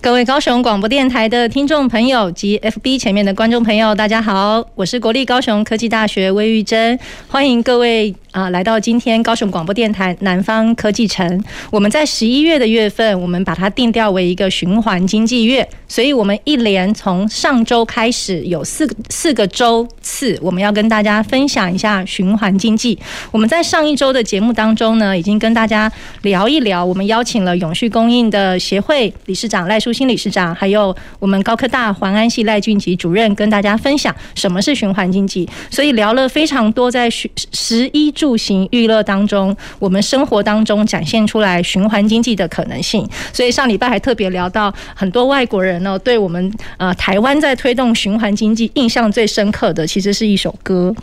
[0.00, 6.96] 各位高雄广播电台的听众朋友及 FB 前面的观众朋友，大家好，我是国立高雄科技大学魏玉珍，
[7.26, 11.42] 欢迎各位啊来到今天高雄广播电台南方科技城。
[11.70, 22.98] 我们在十一月的月份，我们把它定调为一个循环经济月，所以我们一连从上周开始有四个四个周次，我们要跟大家分享一下循环经济。
[23.30, 25.90] 我们在上一周的节目当中呢，已经跟大家
[26.22, 35.48] 聊一聊，我们邀请了永续供应的协会理事长赖淑新理事长，还有我们高科大环安系赖俊吉主任，跟大家分享什么是循环经济。
[35.70, 43.08] 所以聊了非常多，在十十一住行娱乐当中，我们生活当中展现出来循环经济的可能性。
[43.32, 50.94] 所以上礼拜还特别聊到很多外国人呢，对我们呃台湾在推动循环经济印象最深刻的，其实是一首歌。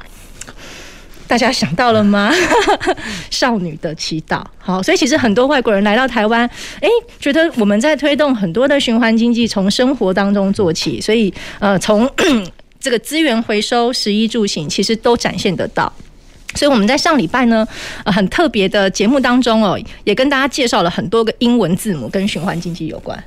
[1.27, 2.31] 大家想到了吗？
[3.31, 4.43] 少女的祈祷。
[4.59, 6.47] 好，所以其实很多外国人来到台湾，
[6.79, 6.87] 哎，
[7.19, 11.01] 觉得我们在推动很多的循环经济，从生活当中做起。
[11.01, 12.07] 所以，呃，从
[12.79, 15.91] 这个资源回收、食衣住行，其实都展现得到。
[16.55, 17.67] 所以我们在上礼拜呢，
[18.03, 23.21] 呃，很特别的节目当中哦，也跟大家介绍了很多个英文字母跟循环经济有关。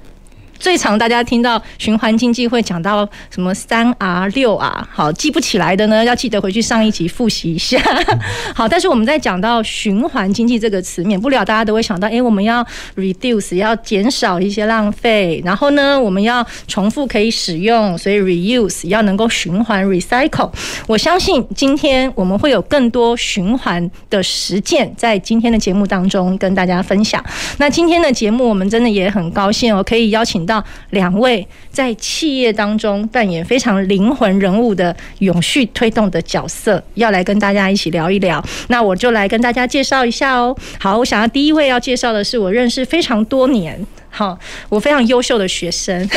[0.58, 7.78] 最常大家听到循环经济会讲到什么三 R 六 R，好，记不起来的呢，要记得回去上一集复习一下。
[8.54, 20.50] 好，但是我们在讲到循环经济这个词，免不了大家都会想到，哎，我们要 reduce，要减少一些浪费，然后呢，我们要重复可以使用，所以 reuse 要能够循环 recycle。
[20.86, 27.24] 我相信今天我们会有更多循环的实践，在今天的节目当中跟大家分享。
[27.58, 38.42] 那今天的节目我们真的也很高兴哦，可以邀请到两位在企业当中扮演非常灵魂人物的永续推动的角色，要来跟大家一起聊一聊。
[38.69, 40.56] 那我就来跟大家介绍一下哦。
[40.81, 43.78] 好，我想要第一位要介绍的是我认识非常多年，
[44.09, 44.36] 好，
[44.70, 46.09] 我非常优秀的学生。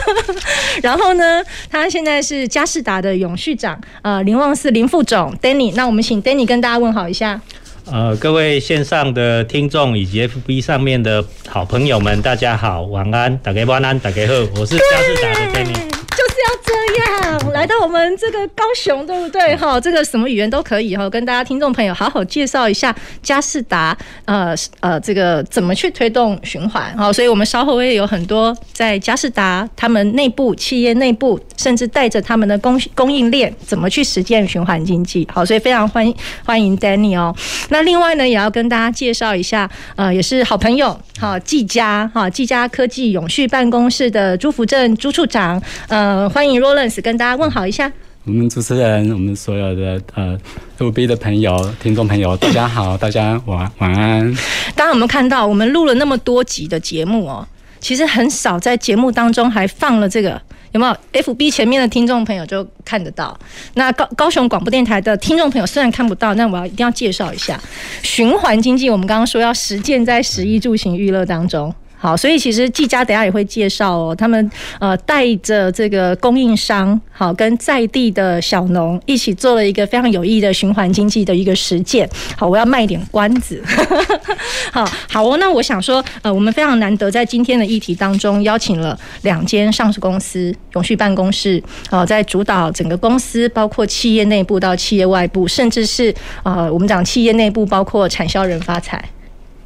[0.82, 5.72] 然后呢，他现在是佳士达的永续长，呃，林旺赐林副总 Danny。
[5.74, 7.40] 那我们请 Danny 跟大家问好一下。
[7.90, 15.95] 呃，各位线上的听众以及 FB 上面的好朋友们，大家好，晚安，大家晚安，大家好，我是嘉士达的
[17.52, 19.56] 来到我们这个高雄，对不对？
[19.56, 23.96] 哈，这个什么语言都可以哈，跟大家听众朋友好好介绍一下佳士达，
[24.26, 26.94] 呃呃，这个怎么去推动循环？
[26.96, 35.26] 哈，所以我们稍后会有很多在佳士达他们内部企业内部，甚至带着他们的供供应链，怎么去实践循环经济？
[35.32, 36.14] 好，所以非常欢迎
[36.44, 37.34] 欢迎 Danny 哦。
[37.70, 47.90] 那另外呢，也要跟大家介绍一下，呃，也是好朋友，好技嘉哈技嘉科技永续办公室的朱福正朱处长，呃，欢迎 Rollins 跟大家问好一下。
[48.24, 50.38] 我们主持人，我们所有的呃
[50.78, 54.34] FB 的朋友、听众朋友，大家好，大家晚晚安。
[54.74, 57.46] 大家有没有看到，我们录了那么多集的节目哦，
[57.78, 60.40] 其实很少在节目当中还放了这个，
[60.72, 63.38] 有没有？FB 前面的听众朋友就看得到。
[63.74, 67.60] 那高高雄广播电台的听众朋友虽然看不到，但我要一定要介绍一下
[68.02, 68.90] 循环经济。
[68.90, 71.72] 我们刚刚说要实践在食衣住行娱乐当中。
[72.06, 82.08] 好，所以其实技嘉等下也会介绍哦，他们呃带着这个供应商，好跟在地的小农一起做了一个非常有意义的循环经济的一个实践。
[82.36, 83.60] 好，我要卖点关子。
[84.70, 99.04] 好好哦，那我想说，呃，我们非常难得在今天的议题当中邀请了两间上市公司永续办公室，好，在主导整个公司，包括企业内部到企业外部，甚至是呃我们讲企业内部包括产销人发财，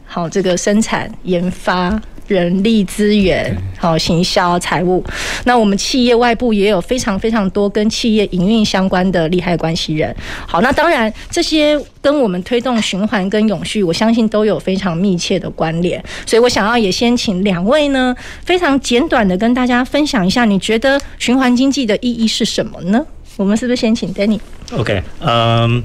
[0.06, 2.00] 好这个生产研发。
[2.30, 5.04] 人力资源，好，行销、财务，
[5.44, 10.14] 那我们企业外部也有非常非常多跟企业营运相关的利害关系人。
[10.46, 16.02] 好，那当然这些跟我们推动循环跟永续，我相信都有非常密切的关联。
[16.24, 23.04] 所以我想要也先请两位呢，非常简短的跟大家分享一下，你觉得循环经济的意义是什么呢？
[23.36, 25.68] 我们是不是先请 Danny？OK，嗯。
[25.68, 25.82] Okay, um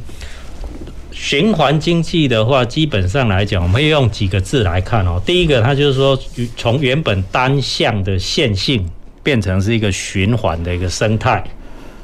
[1.15, 5.19] 循环经济的话，基本上来讲，我们用几个字来看哦。
[5.25, 6.19] 第一个，它就是说，
[6.57, 8.85] 从原本单向的线性
[9.23, 11.41] 变成是一个循环的一个生态，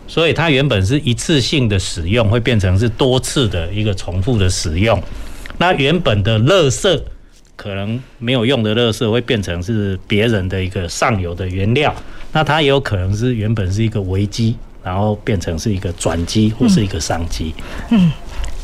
[0.07, 4.99] 所以它原本是一次性的使用，会变成是多次的一个重复的使用。
[5.57, 7.01] 那原本的垃圾
[7.57, 11.93] 可能没有用的垃圾，会变成是别人的一个上游的原料。
[12.31, 17.53] 那它也有可能是原本是一个危机，然后变成是一个转机或是一个商机。
[17.89, 18.09] 嗯。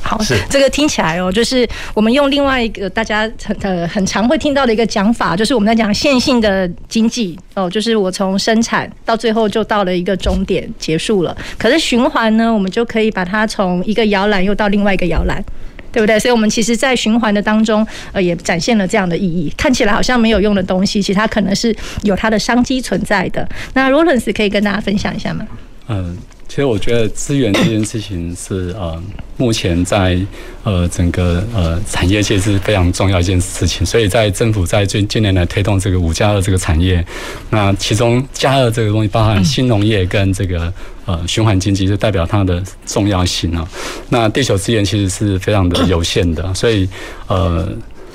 [0.08, 0.18] 好，
[0.50, 11.36] 这个听起来哦，就是我们用另外一个大家很呃很常会听到的一个讲法，就是我们在讲线性的经济哦，就是我从生产到最后就到了一个终点结束了。
[11.58, 15.44] 可是循环呢，我们就可以把它从一个摇篮又到另外一个摇篮，
[15.92, 16.18] 对不对？
[16.18, 19.54] 所以，我们其实，在循环的当中，呃，也展现了这样的意义。
[19.58, 23.46] 看起来好像没有用的东西，其实它可能是有它的商机存在的。
[23.74, 25.46] 那 Rollins 可以跟大家分享一下吗？
[25.90, 26.18] 嗯。
[26.48, 29.02] 其实我觉得资源这件事情是呃，
[29.36, 30.18] 目前在
[30.64, 33.86] 呃整个呃产业界是非常重要一件事情。
[33.86, 37.06] 所以在政府在近近年来推动这个五加二这个产业，
[37.50, 40.74] 那其中加二这个东西包含新农业跟这个
[41.06, 43.68] 呃循环经济，就代表它的重要性啊。
[44.10, 46.88] 那地球资源其实是非常的有限的，所以
[47.28, 47.68] 呃。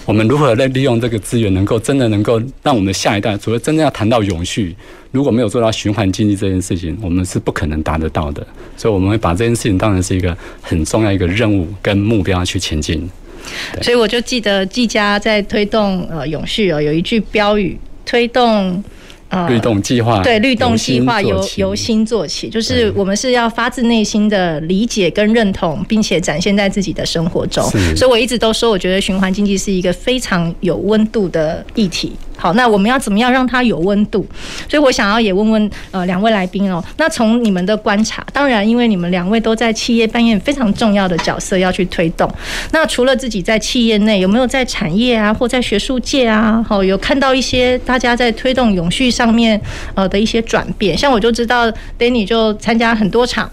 [0.05, 4.75] 我们如何来利用这个资源，能够真的能够让我们的下一代，除了真正要谈到永续，
[5.11, 8.47] 如果没有做到循环经济这件事情，我们是不可能达得到的。
[8.77, 13.09] 所以我们会把这件事情当成是一个很重要一个任务跟目标去前进。
[13.81, 18.83] 所以我就记得纪家在推动呃永续哦，有一句标语：推动。
[19.33, 27.65] 呃，律动计划对，律动计划由由心做起，就是我们是要发自内心的理解跟认同，并且展现在自己的生活中。
[27.97, 32.13] 所以我一直都说，我觉得循环经济是一个非常有温度的议题。
[32.43, 34.27] 好，那我们要怎么样让它有温度？
[34.69, 36.83] 所以我想要也问问呃两位来宾哦。
[36.97, 42.29] 那从你们的观察，当然因为你们两位都在企业扮演非常重要的角色要去推动。
[42.73, 49.61] 那除了自己在企业内，有没有在产业啊，或在学术界啊，好有看到一些大家在推动永续上面
[49.95, 50.99] 呃的一些转变？
[50.99, 53.49] 像我就知道 Danny 就参加很多场，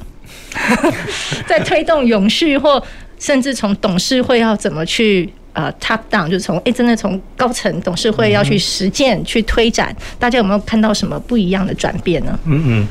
[1.45, 2.83] 在推动永续，或
[3.19, 5.31] 甚至从董事会要怎么去。
[5.53, 12.39] 呃，top down 就是从哎，真的从高层董事会要去实践、去推展，大家有没有看到什么不一样的转变呢？
[12.45, 12.87] 嗯嗯，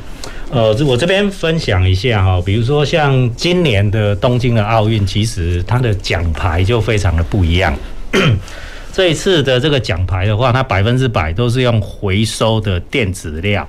[0.50, 7.74] 呃，我这边分享一下哈，比如说像今年的东京的奥运，其实它的奖牌就非常的不一样。
[8.92, 13.66] 这一次的这个奖牌的话，它百分之百都是用回收的电子料。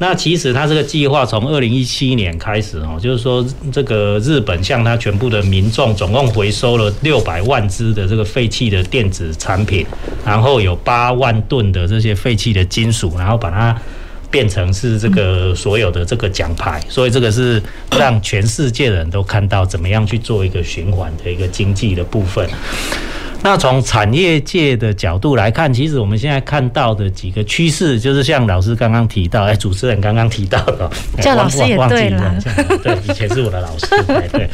[0.00, 9.84] 那其实它这个计划从二零一七年开始哦，就是说这个日本向它全部的民众总共回收了六百万只的这个废弃的电子产品，
[10.24, 13.76] 然后有八万吨的这些废弃的金属，然后把它
[14.30, 17.60] 变成是这个所有的这个奖牌，所以这个是
[17.98, 22.48] 让全世界的人都看到怎么样去做一个循环的一个经济的部分。
[23.42, 30.90] 那从产业界的角度来看，其实我们现在看到的几个趋势，就是像老师刚刚提到，哎，主持人刚刚提到的，
[31.22, 32.34] 叫老师也对了，
[32.82, 34.50] 对，以前是我的老师，对， 对，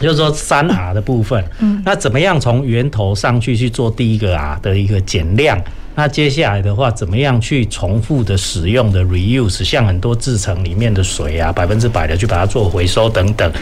[0.00, 1.44] 就是说三 R 的部分，
[1.84, 5.62] 那怎么样从源头上去去做第一个 R 的一个减量？
[5.96, 13.52] 那接下来的话，怎么样去重复的使用的 reuse，像很多制成里面的水啊，百分之百的去把它做回收等等。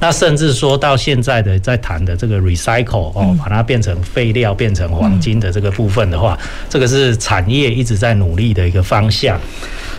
[0.00, 6.38] 那甚至说到现在的在谈的这个 recycle 哦，把它变成废料变成黄金的这个部分的话，
[6.70, 9.38] 这个是产业一直在努力的一个方向。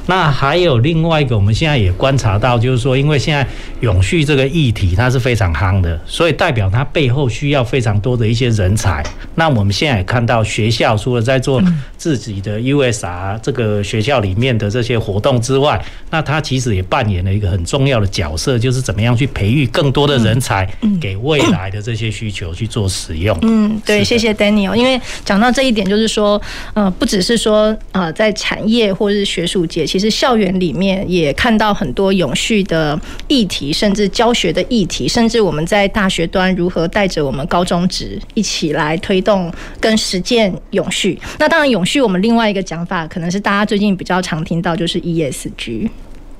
[0.05, 3.47] 那还有另外一个，我们现在也观察到，就是说，因为现在
[3.79, 9.03] 永续这个议题它是非常夯的，所以代表它背后需要非常多的一些人才。
[9.35, 11.61] 那我们现在也看到学校除了在做
[12.03, 20.69] 自己的 USR 这个学校里面的这些活动之外，那他其实也扮演了一个很重要的角色，就是怎么样去培育更多的人才，
[20.99, 23.37] 给未来的这些需求去做使用。
[23.43, 24.75] 嗯，对，谢谢 Daniel。
[24.75, 26.41] 因为讲到这一点，就是说，
[26.73, 29.87] 呃，不只是说呃，在产业或是学术界。
[29.87, 41.17] 其实校园里面也看到很多永续的议题，甚至教学的议题，甚至我们在大学端如何带着我们高中职一起来推动跟实践永续。
[41.39, 45.87] 那当然，永续据我们另外一个讲法，可能是大家最近比较常听到，就是 ESG。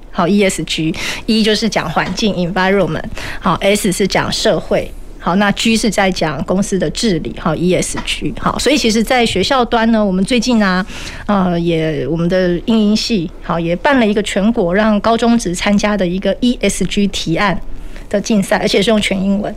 [0.10, 3.03] 好，ESG，E 就是讲环境 （environment），
[3.39, 4.91] 好，S 是讲社会。
[5.19, 10.83] 好，那 G 是在讲公司的治理，好，ESG，好，所以其实，在学校端呢，我们最近啊，
[11.27, 17.62] 呃，也我们的英英系，好，也办了一个全国让高中职参加的一个 ESG 提案
[18.10, 19.55] 的竞赛，而且是用全英文。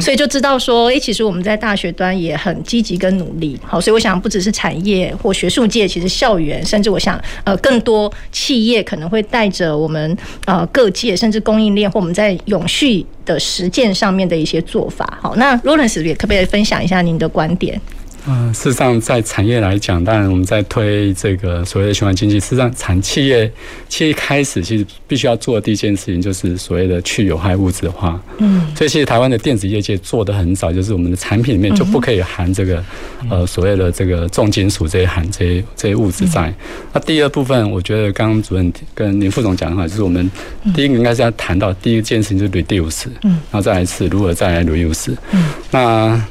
[0.00, 3.58] 所以就知道说，诶，其实我们在大学端也很积极跟努力。
[3.64, 15.18] 好，所以我想，不只是产业或学术界，其实校园，甚至我想，呃，更多企业可能会带着我们呃各界，甚至供应链或我们在永续的实践上面的一些做法。
[15.22, 17.80] 好，那 Rollins 也可不可以分享一下您的观点？
[18.26, 22.38] 嗯，事实上，在产业来讲，当然我们在推这个所谓的循环经济。
[22.38, 23.50] 事实上，产企业
[23.88, 28.20] 企业开始其实必须要做的第一件事情，就是所谓的去有害物质化。
[28.38, 32.84] 嗯，所以其实台湾的电子业界做的很早，就是我们的产品里面就不可以含这个
[33.30, 36.52] 呃所谓的这个重金属这些含这些这些物质在。
[36.92, 40.30] 那第二部分，我觉得刚刚主任跟林副总讲的话，就是我们
[40.74, 46.22] 第一个应该是要谈到第一件事情就是 reduce，嗯，然后再来是如何再来 reuse，嗯，那。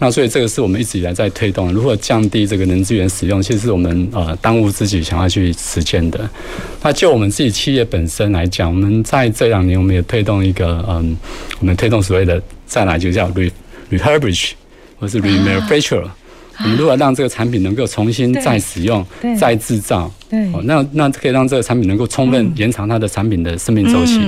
[0.00, 6.18] 那所以这个是我们一直以来在推动，如何降低这个能资源使用，其实是我们呃当务之急想要去实践的。
[6.82, 11.14] 那就我们自己企业本身来讲，我们在这两年我们也推动一个嗯，
[11.60, 13.50] 我们推动所谓的再来就叫 re
[13.90, 14.52] refurbish
[14.98, 16.08] 或是 remanufacture。
[16.62, 19.02] 我们如何让这个产品能够重新再使用、
[19.38, 20.12] 再制造？
[20.28, 24.20] 对，那那可以让这个产品能够充分延长它的产品的生命周期。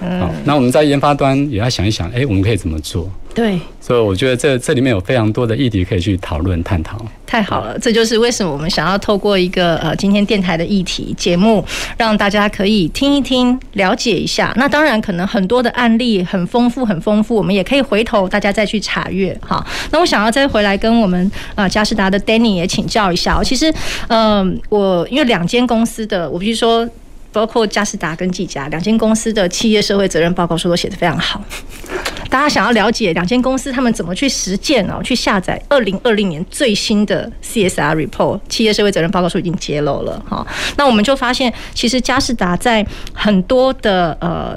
[0.00, 3.08] 好，那我们在研发端也要想一想，哎，我们可以怎么做？
[3.32, 6.98] 对，所以我觉得这这里面有非常多的议题可以去讨论探讨。
[7.24, 11.64] 太好了，这就是为什么我们想要透过一个呃今天电台的议题节目，
[11.96, 14.52] 让大家可以听一听，了解一下。
[14.56, 19.38] 那当然可能很多的案例很丰富，很丰富，我们也可以回头大家再去查阅。
[19.40, 23.40] 好，那我想要再回来跟我们呃嘉士达的 Danny 也请教一下。
[23.44, 23.72] 其实，
[24.08, 26.88] 嗯、我因为两间公司的，我必须说。
[27.36, 31.44] 包括佳士达跟技嘉两间公司的企业社会责任报告书都写得非常好。
[32.30, 40.46] 大家想要了解两间公司他们怎么去实践哦，去下载二零二零年最新的 CSR report 企业社会责任报告书已经揭露了哈。
[40.78, 44.56] 那我们就发现，其实佳士达在很多的呃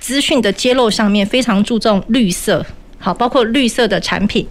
[0.00, 2.66] 资讯的揭露上面非常注重绿色，
[2.98, 4.44] 好，包括绿色的产品，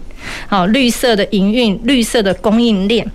[0.48, 3.06] 好，绿色的营运，绿色的供应链。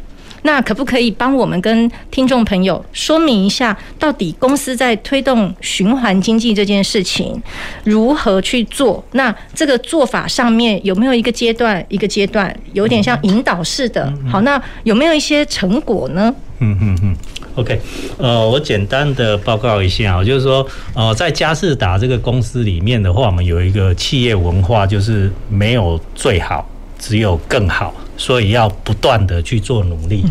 [0.44, 7.42] 那可不可以帮我们跟听众朋友说明一下，到底公司在推动循环经济这件事情
[7.84, 9.04] 如何去做？
[9.12, 14.14] 那这个做法上面有没有一个阶段一个阶段，有点像引导式的？
[14.30, 16.34] 好，那有没有一些成果呢？
[16.60, 17.16] 嗯嗯嗯
[17.56, 17.80] ，OK，
[18.18, 26.66] 呃，我简单的报告一下，就是说，呃，在嘉士达这个公司里面的话，我们有一个企业文化，就是没有最好，
[27.04, 27.94] 只有更好。
[28.16, 30.24] 所以要不断的去做努力。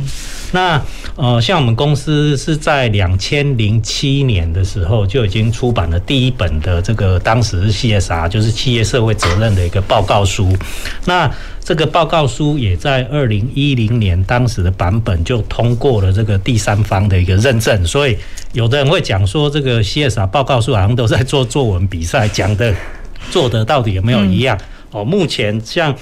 [0.52, 0.80] 那
[1.16, 10.56] 呃，像我们公司是在两千零七年的时候就已经出版了第一本的这个当时是 CSR，就是企业社会责任的一个报告书。
[11.06, 11.28] 那
[11.64, 17.84] 这个报告书也在二零一零年当时的版本就通过了这个第三方的一个认证。
[17.84, 18.16] 所以
[18.52, 22.72] 有的人会讲说，这个 CSR 报告书好像都在做作文比赛，讲的
[23.32, 24.56] 做的到底有没有一样？
[24.92, 25.92] 哦，目前像。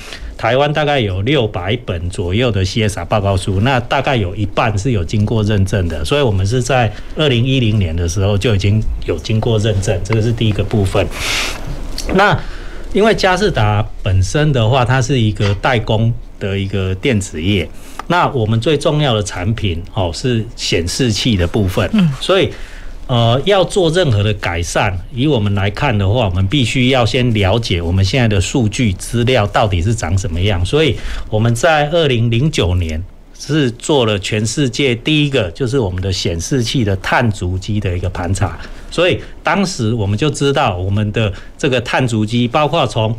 [0.40, 11.06] 台湾大概有六百本左右的 CSR 报告书，那大概有一半是有经过认证的，所以我们是在二零一零年的时候就已经有经过认证，这个是第一个部分。
[12.14, 12.34] 那
[12.94, 17.68] 因为佳士达本身的话，它是一个代工的一个电子业，
[18.06, 21.86] 那我们最重要的产品哦是显示器的部分，
[22.18, 22.50] 所以。
[23.10, 30.64] 呃，要做任何的改善，以我们来看的话，我们必须要先了解我们现在的数据资料到底是长什么样。
[30.64, 30.96] 所以
[31.28, 33.02] 我们在二零零九年
[33.36, 38.56] 是做了全世界第一个，就是我们的显示器的碳足迹的一个盘查。
[38.92, 43.12] 所以当时我们就知道我们的这个碳足迹，包括从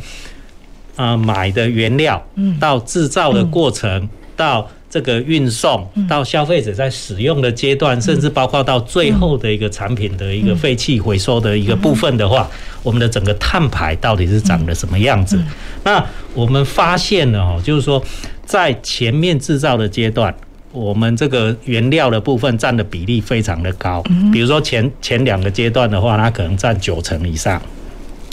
[0.96, 2.26] 呃买的原料，
[2.58, 12.46] 到制造的过程，到这个运送到消费者在使用的阶段，甚至包括到最后的一个产品的一个废弃回收的一个部分的话，
[12.82, 15.42] 我们的整个碳排到底是长得什么样子？
[15.82, 18.04] 那我们发现了哦，就是说
[18.44, 20.34] 在前面制造的阶段，
[20.72, 24.02] 我们这个原料的部分占的比例非常的高。
[24.30, 27.58] 比如说前前两个阶段的话，它可能占九成以上。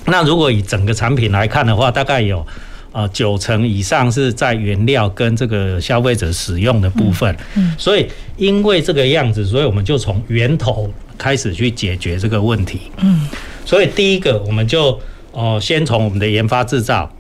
[0.08, 2.46] 那如果以整个产品来看的话，大概有。
[2.92, 12.82] 啊，九成以上是在原料跟这个消费者使用的部分，嗯所以因为这个样子，所以我们就从源头开始去解决这个问题。
[12.98, 13.28] 嗯，
[13.64, 15.00] 所以第一个我们就
[15.32, 17.12] 哦，先从我们的研发制造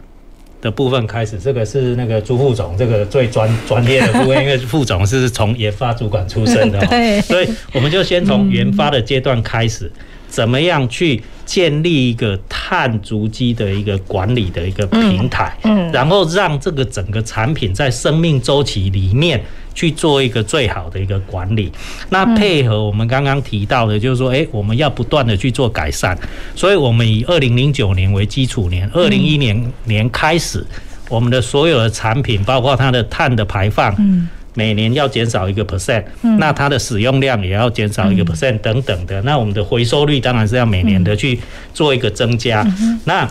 [0.60, 1.38] 的部分开始。
[1.38, 9.92] 这个是那个朱副总，这个最专专业的部分， 因为副总是从研发主管出身的， 对，所以我们就先从研发的阶段开始。
[10.28, 21.72] 怎么样去建立一个碳足迹的一个管理的一个平台，嗯，然后让这个整个产品在生命周期里面去做一个最好的一个管理。
[22.10, 26.16] 那配合我们刚刚提到的，就是说，诶，我们要不断的去做改善。
[26.56, 30.64] 所以我们以二零零九年为基础年，二零一零年年开始，
[31.10, 34.30] 我们的所有的产品，包括它的碳的排放，嗯。
[34.60, 36.04] 每年要减少一个 percent，
[36.38, 39.22] 那它的使用量也要减少一个 percent 等等的。
[39.22, 41.40] 那我们的回收率当然是要每年的去
[41.74, 42.68] 做一个增加。
[43.06, 43.26] 那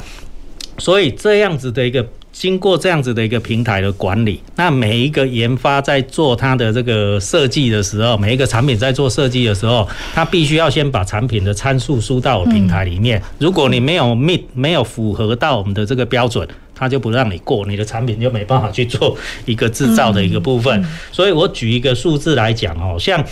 [0.79, 13.21] 所以这样子的一个经过这样子的一个平台的管理，那每一个研发在做它的这个设计的时候，每一个产品在做设计的时候，它必须要先把产品的参数输到我平台里面。
[13.39, 16.47] 如果你没有 meet 没有符合到我们的这个标准，
[16.79, 19.17] 它就不让你过，你的产品就没办法去做
[19.47, 20.85] 一个制造的一个部分。
[21.11, 23.23] 所以我举一个数字来讲哦，像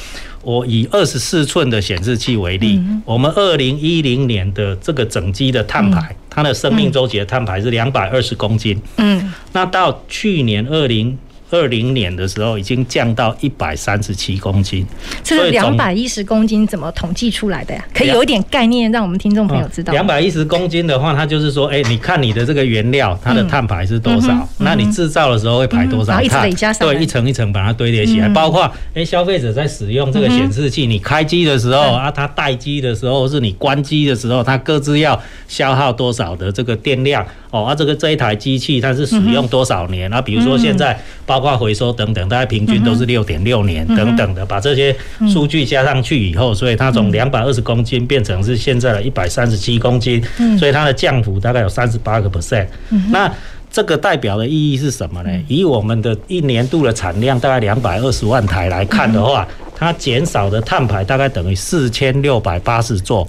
[0.43, 8.81] 我以二十四寸的显示器为例，我们二零一零年的这个整机的碳排，它的生命周期的碳排是两百二十公斤。
[8.97, 11.17] 嗯，那到去年二零。
[11.51, 14.85] 二零年的时候已经降到一百三十七公斤，
[15.23, 17.85] 这是两百一十公斤怎么统计出来的呀？
[17.95, 19.93] 可以有一点概念，让我们听众朋友知道。
[19.93, 24.49] 两百一十公斤的话，它就是说，哎，你看你的这个原料，它的碳排是多少？
[24.59, 26.51] 那你制造的时候会排多少碳？
[26.81, 28.29] 对，一层一层把它堆叠起来。
[28.31, 37.25] 包括哎，消费者在使用这个显示器，你开机的时候啊，它待机的时候，是你关机的时候，它各自要消耗多少的这个电量？
[37.57, 40.13] 哦，啊，这个这一台机器它是使用多少年？
[40.13, 44.95] 啊，比如说现在包括回收等等，大概平均都是六点六年等等的，把这些
[45.33, 50.23] 数据加上去以后，所以它从两百二十公斤变成是现在的一百三十七公斤，
[50.59, 52.67] 所以它的降幅大概有三十八个 percent。
[53.11, 53.33] 那
[53.71, 55.31] 这个代表的意义是什么呢？
[55.49, 63.27] 以我们的一年度的产量大概两百二十万台来看的话，它减少的碳排大概等于四千六百八十座。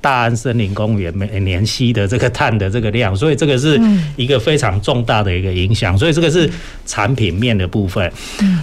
[0.00, 3.80] 大安森林公园每年吸的这个碳的这个量，所以这个是
[4.16, 6.50] 一个非常重大的一个影响，所以这个是
[6.86, 8.12] 产品面的部分。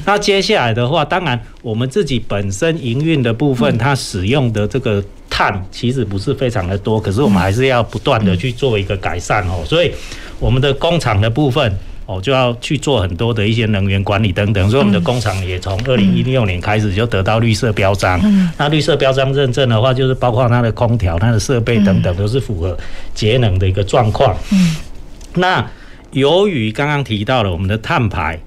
[0.06, 9.64] 那接下来的话，当然我们自己本身营运的部分，它使用的这个碳其实不是非常的多，可是我们还是要不断的去做一个改善哦。
[9.66, 9.92] 所以
[10.40, 11.78] 我们的工厂的部分。
[12.08, 18.18] 哦，就要去做很多的一些能源管理等等，所以我们的工厂也从二零一六年开始就得到绿色标章。
[18.58, 22.78] 那绿色标章认证的话，就是包括它的空调、它的设备等等都是符合
[23.14, 24.34] 节能的一个状况。
[25.34, 25.70] 那
[26.12, 28.40] 由于刚刚提到了我们的碳排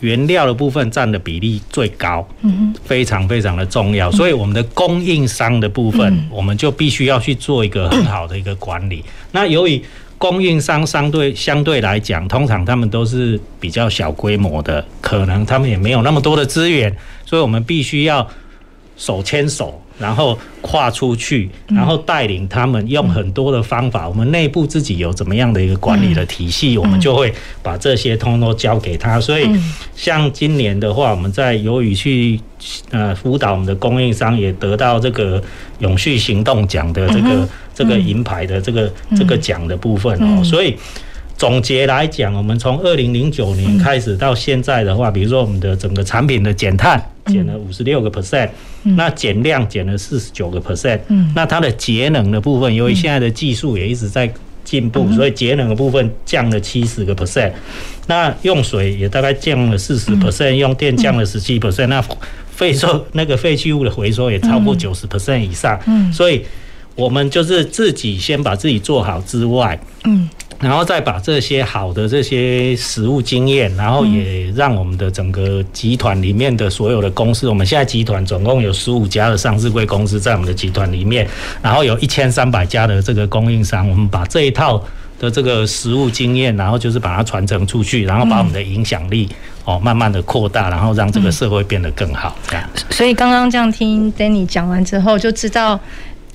[0.00, 2.28] 原料的部分占的比例最高，
[2.84, 9.02] 非常非常的重要，所以我们的供应商的部分，我们就必须要去做一个很好的一个管理。
[9.32, 9.82] 那由于
[10.18, 16.94] 供应商相对相对来讲，通常他们都是比较小规模的，可能他们也没有那么多的资源，
[17.24, 18.28] 所以我们必须要
[18.96, 19.80] 手牵手。
[19.98, 24.08] 然后跨出去，然后带领他们用很多的方法。
[24.08, 29.20] 我们内部自己有怎么样的一个管理的体系，我们就会把这些通通交给他。
[29.20, 29.50] 所以，
[29.96, 32.38] 像今年的话，我们在由于去
[32.92, 35.42] 呃辅导我们的供应商，也得到这个
[35.80, 40.42] 永续行动奖的这个这个银牌的这个这个奖的部分哦。
[40.42, 40.76] 所以
[41.36, 47.00] 总结来讲，我们从二零零九年开始到现在的话，比如说我们的整个产品的减碳。
[47.28, 48.48] 减了五十六个 percent，
[48.96, 50.98] 那减量减了四十九个 percent，
[51.34, 54.32] 那它的节能的部分，由于现在的技术也一直在
[54.64, 57.52] 进步，所以节能的部分降了七十个 percent，
[58.06, 62.02] 那用水也大概降了四十 percent，用电降了十七 percent，那
[62.50, 65.78] 废收那个废弃物的回收也超过九十 percent 以上，
[66.10, 66.42] 所以
[66.98, 70.28] 我们就是自己先把自己做好之外，嗯。
[70.60, 81.24] 然后再把这些好的这些实务经验，然后也让我们的整个集团里面的所有的公司，我们现在集团总共有十五家的上市贵公司在我们的集团里面，
[81.62, 84.82] 然后有一千三百家的这个供应商，我们把这一套
[85.20, 89.28] 的这个实物经验，然后就是把它传承出去，然后把我们的影响力
[89.64, 92.36] 哦慢慢的扩大，然后让这个社会变得更好。
[92.48, 92.68] 这样。
[92.90, 95.78] 所以刚刚这样听 Danny 讲完之后，就知道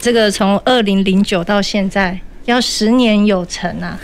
[0.04, 3.98] 这个从二零零九到现在要十年有成啊。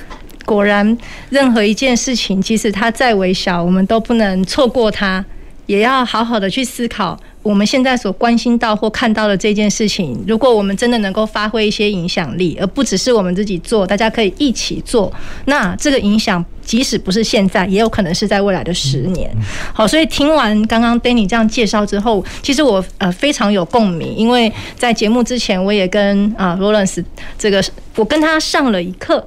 [0.46, 0.98] 果然，
[1.30, 5.26] 任何一件事情，即使它再微小，我们都不能错过它，
[5.66, 7.20] 也要好好的去思考。
[7.42, 15.12] 我们现在所关心到或看到的这件事情，如果我们真的能够发挥一些影响力，而不只是我们自己做，大家可以一起做，
[15.46, 19.32] 那这个影响即使不是现在，也有可能是在未来的十年。
[19.74, 27.04] 好，所以听完刚刚 Danny 这样介绍之后，其实我呃非常有共鸣，因为在节目之前我也跟啊 Rollins
[27.38, 27.64] 这个
[27.96, 29.26] 我跟他上了一课，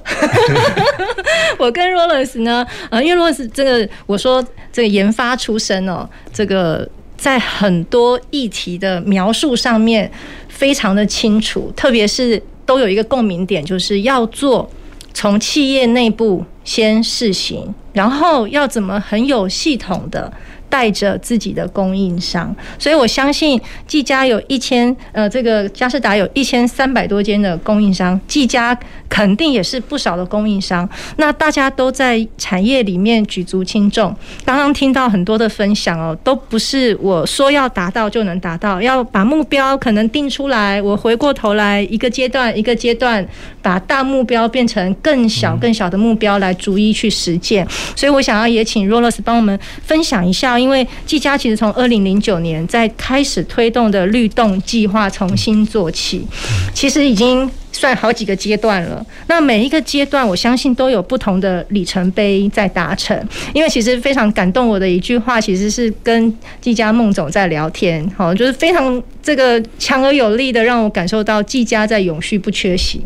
[1.57, 6.87] 我跟 Rollins 呢，呃，因为 Rollins 这个我说这个研发出身哦，这个。
[7.23, 10.11] 在很多议题的描述上面
[10.49, 14.69] 非常的清楚，特别是都有一个共鸣点，就是要做
[15.13, 20.29] 从企业内部先试行，然后要怎么很有系统的
[20.73, 22.55] 带着自己的供应商。
[22.79, 28.75] 所以我相信技嘉有一千呃，这个嘉士达有一千三百多间的供应商，技嘉
[29.07, 30.89] 肯定也是不少的供应商。
[31.17, 34.15] 那大家都在产业里面举足轻重。
[34.43, 40.81] 刚刚听到很多的分享哦，都不是我说要达到就能达到，要把目标可能定出来。
[40.81, 43.23] 我回过头来一个阶段一个阶段，
[43.63, 47.67] 把大目标变成更小更小的目标来逐一去实践。
[47.95, 56.27] 所以我想要也请 Rollers 帮我们分享一下，因为技嘉其实从二零零九年在开始推动的律动计划重新做起，
[56.75, 57.49] 其实已经。
[57.73, 63.19] 算好几个阶段了，那每一个阶段，我相信都有不同的里程碑在达成。
[63.53, 73.01] 因为其实非常感动我的一句话，其实是跟技嘉孟总在聊天，好，就是非常这个强而有力的，让我感受到技嘉在永续不缺席。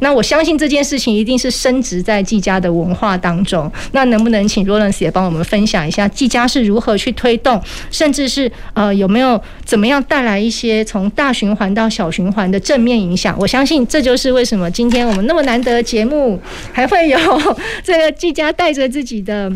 [0.00, 3.70] 那我相信这件事情一定是升值在技嘉的文化当中。
[3.92, 13.34] 那能不能请 r o l a n 也帮我们分享一下技嘉是如何去推动，甚至是呃有没有怎么样带来一些从大循环到小循环的正面影响？
[13.38, 16.40] 我相信这这就是为什么今天我们那么难得节目
[16.72, 17.18] 还会有
[17.84, 19.52] 这个技嘉带着自己的。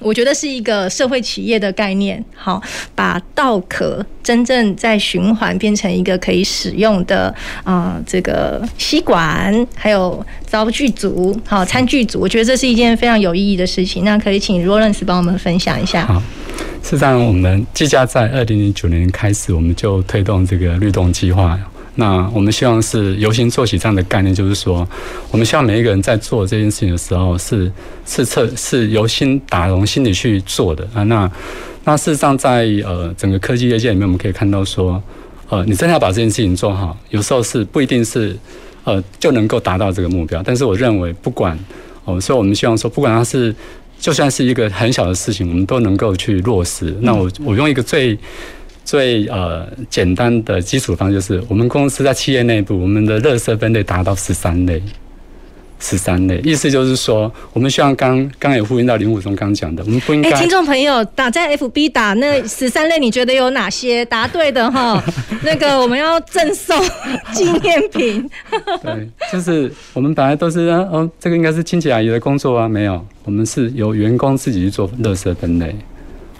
[0.00, 2.60] 我觉得是一个社会企业的概念，好，
[2.94, 7.32] 把稻壳真正在循环变成一个可以使用的
[7.64, 14.04] 啊、这个吸管，还有灶具组，好，餐具组，我觉得这是一件非常有意义的事情。
[14.04, 16.06] 那可以请 r o l a n 帮我们分享一下。
[16.06, 16.20] 好，
[16.82, 21.60] 事实上，我们技嘉在二零零九年开始，我们就推动这个律动计划。
[21.96, 24.88] 那我们希望是由心做起这样的概念，就是说，
[25.30, 27.70] 我们希望每一个人在做这件事情的时候是，
[28.06, 31.02] 是是测是由心打从心里去做的啊。
[31.02, 31.30] 那
[31.84, 35.02] 那事实上在呃整个科技业界里面，我们可以看到说，
[35.50, 38.34] 呃，你真的要把这件事情做好，有时候是不一定是
[38.84, 40.42] 呃就能够达到这个目标。
[40.42, 41.58] 但是我认为，不管
[42.06, 43.54] 哦，所以我们希望说，不管它是
[44.00, 46.96] 就算是一个很小的事情，我们都能够去落实。
[47.02, 48.18] 那我我用一个最。
[48.84, 54.82] 最呃简单的基础方就是，我们公司在企业内部，我们的垃圾分类达到十三类，
[55.78, 60.30] 十三类，意思就是说，我们希望刚刚有呼应到林武松刚讲的，我们不应该。
[60.30, 64.04] 哎，听众朋友，打在 FB 打那十三类，你觉得有哪些？
[64.04, 65.02] 答对的哈，
[65.42, 66.76] 那个我们要赠送
[67.32, 68.28] 纪念品。
[68.82, 75.74] 对，就是我们本来都是哦，这个应该是清洁阿姨的工作啊，没有，我们是由员工自己去做垃圾分类。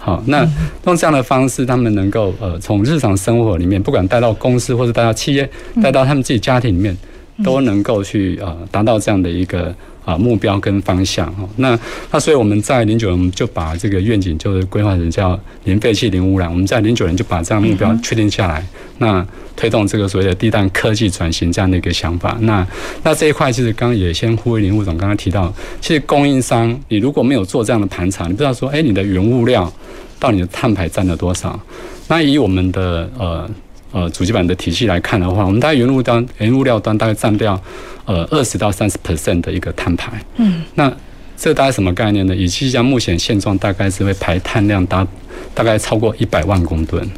[0.05, 0.45] 好，那
[0.83, 5.49] 用这样的方式，他们能够呃，从日常生活里面，不管带到公司或者带到企业，
[5.81, 6.93] 带到他们自己家庭里面，
[7.41, 11.33] 都能够去呃，达到这样的一个啊目标跟方向。
[11.35, 11.79] 哈，那
[12.11, 16.49] 那所以我们在零九年，我们就把这个愿景就是规划成叫零废弃、零污染。
[16.49, 18.65] 我们在零九年就把这样目标确定下来，
[18.97, 22.37] 那推动这个所谓的低碳科技转型这样的一个想法。
[22.41, 22.67] 那
[23.03, 29.71] 那这一块其实刚刚也先呼应林副总刚刚提到，其实供应商你如果没有做这样的盘查，你不知道说，哎，你的原物料。
[30.19, 31.59] 到你的碳排占了多少？
[32.07, 33.45] 那以我们的呃
[33.93, 37.57] 呃主机板的体系来看的话，我们大概原物端原物料端大概占掉
[38.03, 40.21] 呃二十到三十 percent 的一个碳排。
[40.35, 40.91] 嗯，那
[41.37, 42.35] 这大概什么概念呢？
[42.35, 45.07] 以气象目前现状，大概是会排碳量达
[45.53, 47.09] 大概超过一百万公吨，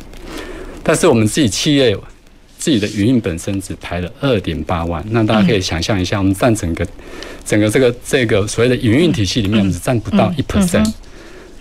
[0.83, 1.95] 但是我们自己企业
[2.57, 5.03] 自己的营运本身只排了二点八万。
[5.09, 6.88] 那大家可以想象一下，我们占整个
[7.45, 10.91] 整个这个这个所谓的营运体系里面，我们只占不到一 percent。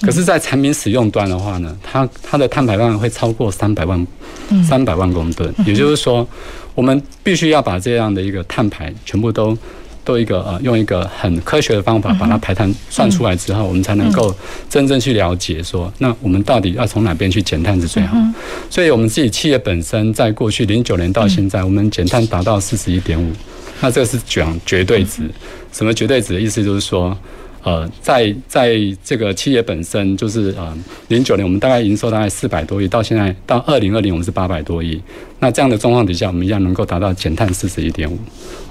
[0.05, 4.07] 可是，在产品使用端的话呢，它它的碳排放会超过三百万，
[4.67, 5.53] 三百万公吨。
[5.67, 6.27] 也就是说，
[6.75, 9.57] 我们必须要把这样的一个碳排全部都
[10.05, 14.35] 都一个呃，用一个很科学的方法把它排碳算出来之后，我们才能够
[14.69, 18.17] 真正去了解说，那我们到底要从哪边去减碳是最好。
[18.69, 23.33] 所以，我们自己企业本身在过去零九年到现在，我们减碳达到四十一点五，
[23.81, 25.23] 那这个是讲绝对值。
[25.73, 26.63] 什么绝对值的意思？
[26.63, 27.17] 就是说。
[27.65, 30.77] 呃，在在这个企业本身，就是呃，
[31.09, 35.01] 零九年我们大概营收大概四百多亿，到现在到二零二零我们是八百多亿。
[35.39, 38.19] 那这样的状况底下，我们一样能够达到减碳四十一点五。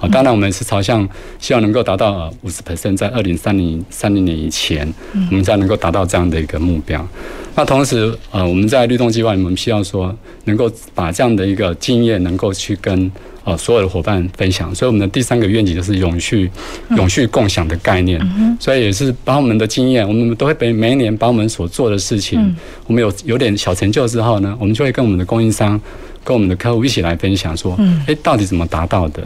[0.00, 1.08] 啊，当然我们是朝向
[1.40, 4.86] 希望能够达到呃五十 percent，在二零三零三零年以前，
[5.28, 7.04] 我们才能够达到这样的一个目标。
[7.56, 13.10] 那同时，呃，我们在律动计划，我们希望说能够把这样的一个经验能够去跟。
[13.44, 16.50] 呃，所有的伙伴分享，所以我们的第三个愿景就是永续、
[16.96, 18.18] 永续共享的概念。
[18.58, 25.80] 所以也是把我们的经验，我们都会每每一年把我们所做的事情，我们有有点小成就之后呢，我们就会跟我们的供应商。
[26.24, 29.22] 跟我们的客户一起来分享，说，哎，到底怎么达到的？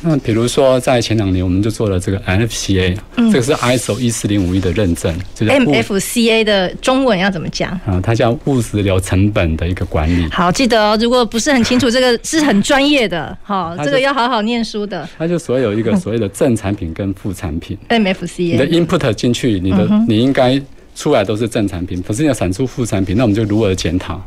[0.00, 5.14] 那比如说，在前两年，我们就做了这个 NFCA，这个是 ISO 一四零五一的认证。
[5.38, 7.70] MFCA 的中文要怎么讲？
[7.84, 10.28] 啊，它叫物质流成本的一个管理。
[10.30, 10.96] 好，记得哦。
[11.00, 15.08] 如果不是很清楚，这个 是很专业的，好，这个要好好念书的。
[15.18, 17.76] 它就所有一个所谓的正产品跟副产品。
[17.88, 20.60] MFCA，你的 input 进去，你的你应该
[20.94, 24.24] 出来都是正产品，可是要产出副产品，那我们就如何检讨？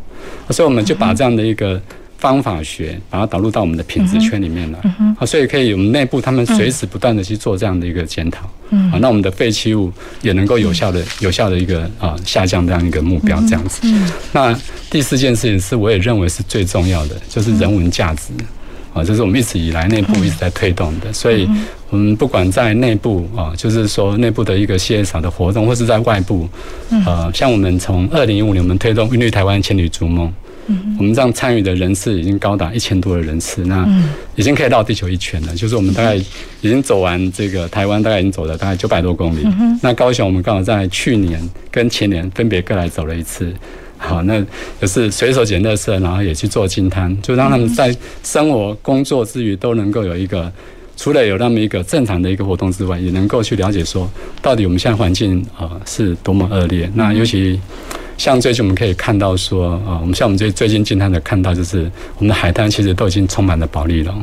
[0.49, 1.81] 所以我们就把这样的一个
[2.19, 4.79] 方法学，把它导入到我们的品质圈里面来。
[5.17, 8.45] 好，所以可以我们内部他们随时不断的去做这样的一个检讨。
[8.91, 13.81] 啊，那我们的废弃物也能够有效的、有效的一个啊下降这样一个目标这样子。
[14.31, 14.55] 那
[14.91, 18.31] 第四件事情是，我也认为是最重要的，就是人文价值。
[18.91, 21.47] 啊，这是我们一直以来内部一直在推动的，所以
[21.91, 26.49] 我们不管在内部啊，就是说内部的一个 CSR 的活动，或是在外部，
[27.05, 30.33] 呃，像我们从二零一五年我们推动韵律台湾千里逐梦，
[30.97, 33.87] 我们这样参与的人次已经高达一千多的人次，那
[34.35, 35.55] 已经可以绕地球一圈了。
[35.55, 39.45] 就是我们大概已经走完这个台湾，大概已经走了大概九百多公里。
[39.81, 43.53] 那高雄我们刚好在去年跟前年分别各来走了一次。
[44.01, 44.41] 好，那
[44.79, 50.49] 就是随手捡垃圾，然后也去做金滩，就让他们在生活工作之余都能够有一个，
[50.95, 54.09] 除了有那么一个正常的一个活动之外，也能够去了解说，
[54.41, 56.89] 到底我们现在环境啊是多么恶劣。
[56.95, 57.59] 那尤其
[58.19, 64.21] 像最近我们可以看到说，啊，我们像我们最最近净滩的看到，就是我们的海滩其实都已经充满了保利龙。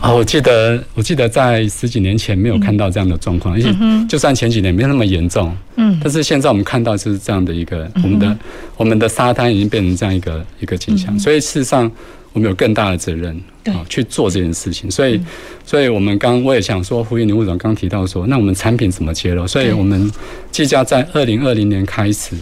[0.00, 3.72] 哦，我记得，我记得在十几年前没有看到这样的状况，而且
[4.08, 8.36] 就算前几年没有那么严重，嗯，但是现在我们看到就是这样的一个，我们的
[8.76, 11.88] 我们的沙滩已经变成这样一个一个景象，所以事实上
[12.32, 15.20] 我们有更大的责任啊去做这件事情，所以，
[15.64, 19.46] 所以我们刚我也想说，呼应林副总刚提到说，那我们产品怎么揭露？
[19.46, 20.10] 所以我们
[20.50, 22.34] 即将在二零二零年开始，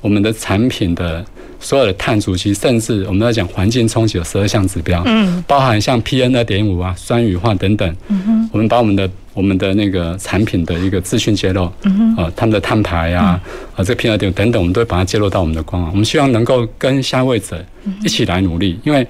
[0.00, 1.24] 我们的产品的。
[1.58, 13.40] 所有的碳足迹，甚至我们在讲环境冲击有十二项指标，嗯，包含像 PN 二点五啊、酸雨化等等，嗯哼，我们把我们的我们的那个产品的一个资讯揭露，嗯哼，啊，他们的碳排啊，
[13.74, 15.90] 啊，这个 PN 二点五等等，我们都会把它揭露到我们的官网。
[15.90, 17.64] 我们希望能够跟消费者
[18.04, 19.04] 一起来努力，因为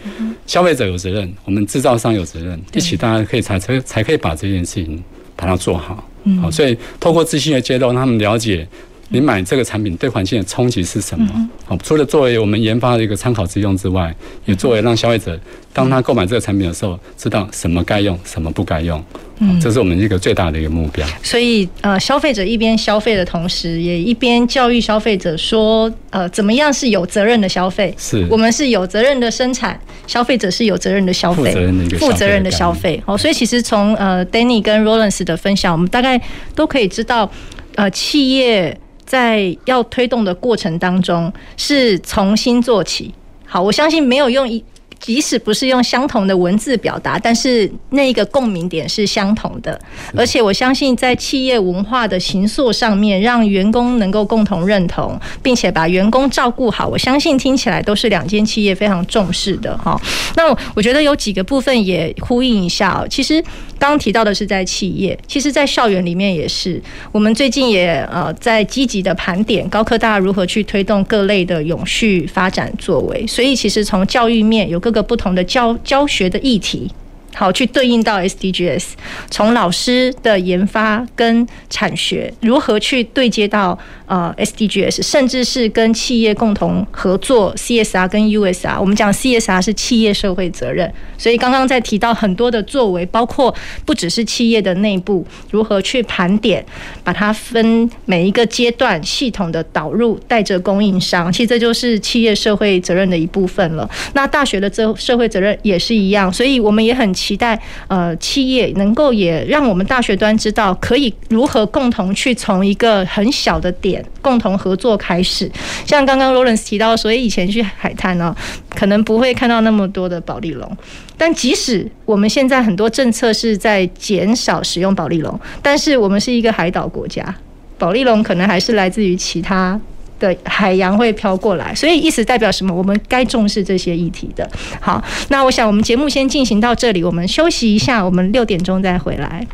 [0.47, 5.03] 消费者有责任，我们制造商有责任，一起大家可以才才才可以把这件事情
[5.35, 6.09] 把它做好。
[6.41, 8.67] 好，所以透过资讯的揭露，让他们了解。
[9.09, 11.49] 你买这个产品对环境的冲击是什么？
[11.65, 14.15] 好，除了作为我们研发的一个参考之用之外，
[14.45, 15.39] 也作为让消费者
[15.73, 19.03] 当他购买这个产品的时候，知道什么该用，什么不该用。
[19.39, 21.07] 嗯，这是我们一个最大的一个目标。
[21.23, 27.95] 所以，呃，消费者一边消费的同时，也一边教育消费者说，呃，怎么样是有责任的消费？
[27.99, 33.01] 是我们是有责任的生产，消费者是有责任的消费，负责任的一个负责任的消费。
[33.05, 36.21] 好，所以其实从呃 Danny 跟 Rollins 的分享，我们大概
[36.55, 37.31] 都可以知道，
[37.77, 38.77] 呃，企业。
[39.07, 43.15] 在要推动的过程当中，是从新做起。
[43.47, 44.63] 好，我相信没有用一。
[45.07, 49.81] 即使不是用相同的文字表达，但是那个共鸣点是相同的。
[50.17, 59.97] 而且我相信，在企业文化的形塑上面，让员工能够共同认同，并且把员工照顾好，我相信听起来都是两间企业非常重视的哈。
[60.35, 63.07] 那我觉得有几个部分也呼应一下。
[63.09, 63.41] 其实
[63.79, 66.83] 刚刚提到的是在企业，其实在校园里面也是。
[67.13, 73.25] 我们最近也呃在积极的盘点高科大如何去推动各类的永续发展作为。
[73.29, 74.81] 所以其实从教育面有。
[74.87, 76.91] 各个不同的教教学的议题。
[77.39, 78.93] 好，去对应到 SDGs，
[79.31, 88.81] 从老师的研发跟产学如何去对接到呃 SDGs，甚至是跟企业共同合作 CSR 跟 USR。
[88.81, 96.65] 我们讲 CSR 是企业社会责任，所以刚刚在提到很多的作为，包括不只是企业的内部如何去盘点，
[97.05, 103.87] 把它分每一个阶段系统的导入，带着供应商，其实这就是企业社会责任的一部分了。
[104.15, 107.13] 那大学的这社会责任也是一样，所以我们也很。
[107.27, 115.51] 期待呃企业能够也让我们大学端知道可以如何共同去从一个很小的点共同合作开始，
[115.85, 118.33] 像刚刚 Rollins 提到，所以以前去海滩呢，
[118.71, 120.77] 可能不会看到那么多的保利龙，
[121.19, 127.35] 但即使我们现在很多政策是在减少使用保利龙，但是我们是一个海岛国家，
[127.77, 129.81] 保利龙可能还是来自于其他。
[130.19, 132.75] 的海洋会飘过来，所以意思代表什么？
[132.75, 134.49] 我们该重视这些议题的。
[134.81, 139.47] 好，那我想我们节目先进行到这里，我们休息一下，我们六点钟再回来。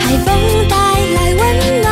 [0.00, 0.26] 海风
[0.68, 0.76] 带
[1.14, 1.83] 来温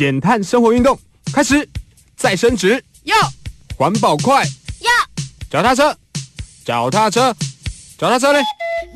[0.00, 0.98] 减碳生活运动
[1.30, 1.68] 开始，
[2.16, 3.14] 再升职要
[3.76, 4.42] 环保快
[4.80, 4.90] 要
[5.50, 5.94] 脚踏车，
[6.64, 7.36] 脚踏车，
[7.98, 8.40] 脚踏车嘞！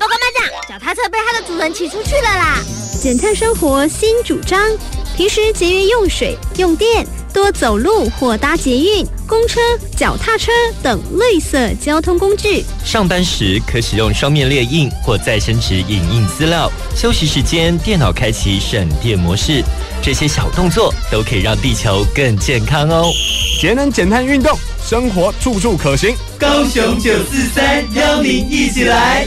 [0.01, 2.59] 报告班长，脚踏车被它的主人骑出去了啦！
[3.03, 4.59] 减碳生活新主张，
[5.17, 9.61] 平时节约用水用电，多走路或搭捷运、公车、
[9.97, 10.51] 脚踏车
[10.83, 12.65] 等绿色交通工具。
[12.85, 16.69] 上班时可使用双面列印或再生纸影印资料。
[16.97, 19.63] 休息时间，电脑开启省电模式。
[20.03, 23.05] 这些小动作都可以让地球更健康哦。
[23.61, 26.13] 节能减碳运动，生活处处可行。
[26.37, 29.27] 高雄九四三邀您一起来。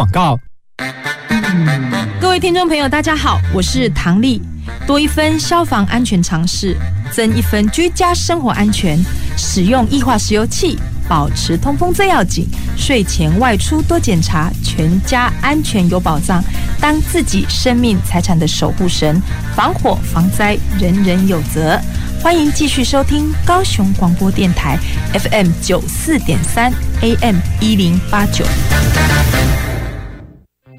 [0.00, 0.34] 广告。
[2.18, 4.40] 各位听众朋友，大家好，我是唐丽。
[4.86, 6.74] 多一分消防安全常识，
[7.12, 8.98] 增一分居家生活安全。
[9.36, 12.48] 使用液化石油气，保持通风最要紧。
[12.78, 16.42] 睡前外出多检查，全家安全有保障。
[16.80, 19.20] 当自己生命财产的守护神，
[19.54, 21.78] 防火防灾人人有责。
[22.22, 24.78] 欢迎继续收听高雄广播电台
[25.12, 28.46] FM 九四点三 AM 一零八九。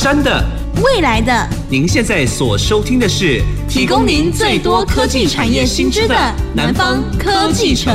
[0.00, 0.42] 前瞻的，
[0.82, 6.16] 未来的，您现在所收听的是提供您最多科技产业新知的
[6.54, 7.94] 南方科技城。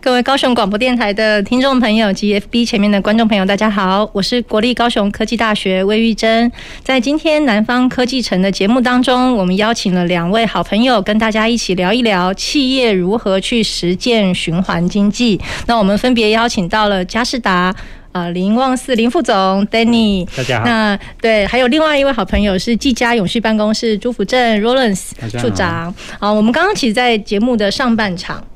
[0.00, 6.50] 各位高雄广播电台的听众朋友及 FB 前面的观众朋友，大家好，我是国立高雄科技大学魏玉珍。
[6.82, 15.38] 在今天南方科技城的节目当中，我们邀请了两位好朋友，跟大家一起聊一聊企业如何去实践循环经济。
[15.66, 17.74] 那我们分别邀请到了嘉士达。
[18.14, 19.34] 啊，林旺四林副总
[19.66, 20.64] ，Danny，大家好。
[20.64, 25.92] 那对，还有另外一位好朋友是技嘉永续办公室朱福正 Rollins 处长。
[26.20, 28.46] 好，我们刚刚其实，在节目的上半场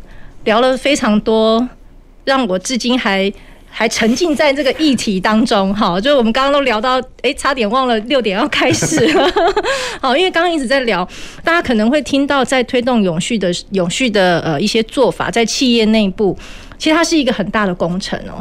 [0.44, 1.68] 聊了非常多，
[2.24, 3.32] 让我至今还
[3.68, 5.74] 还沉浸在这个议题当中。
[5.74, 9.28] 好，就是我们刚刚都聊到，哎，差点忘了六点要开始了。
[10.00, 11.04] 好，因为刚刚一直在聊，
[11.42, 16.38] 大家可能会听到在推动永续的永续的呃一些做法，在企业内部，
[16.78, 18.38] 其实它是一个很大的工程哦。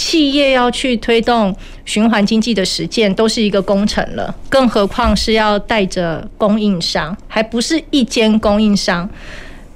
[0.00, 9.06] 企业要去推动循环经济的实践，都是一个工程了，更何况是要带着供应商，还不是一间供应商，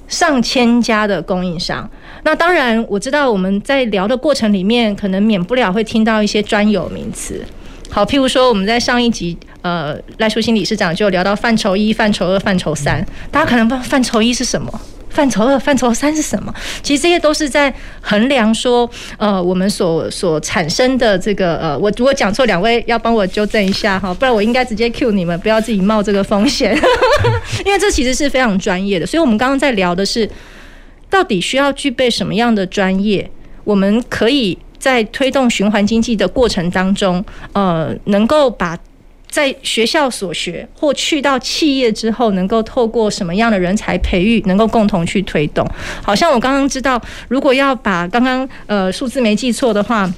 [0.07, 1.87] 上千家的供应商。
[2.23, 7.45] 那当然，我知道我们在聊的过程里面，可能免不了会听到一些专有名词。
[7.91, 14.81] 好，譬如说我们在上一集，呃，赖淑欣理事长就聊到范畴一、范畴二、范畴三，大家可能不知道范畴一是什么。
[15.15, 16.53] 范畴二、范畴三是什么？
[16.83, 26.77] 其实这些都是在衡量说，呃，我们所所产生的这个，呃，我如果讲错，两位要帮我纠正一下哈，不然我应该直接 cue 你们，不要自己冒这个风险，
[27.65, 29.05] 因为这其实是非常专业的。
[29.05, 30.29] 所以我们刚刚在聊的是，
[31.09, 33.31] 到底需要具备什么样的专业，
[33.63, 37.23] 我们可以在推动循环经济的过程当中，
[37.53, 38.77] 呃，能够把。
[39.29, 45.67] 在学校所学，或去到企业之后，能够透过什么样的人才培育，能够共同去推动。
[46.01, 50.09] 好像我刚刚知道，如果要把刚刚呃数字没记错的话，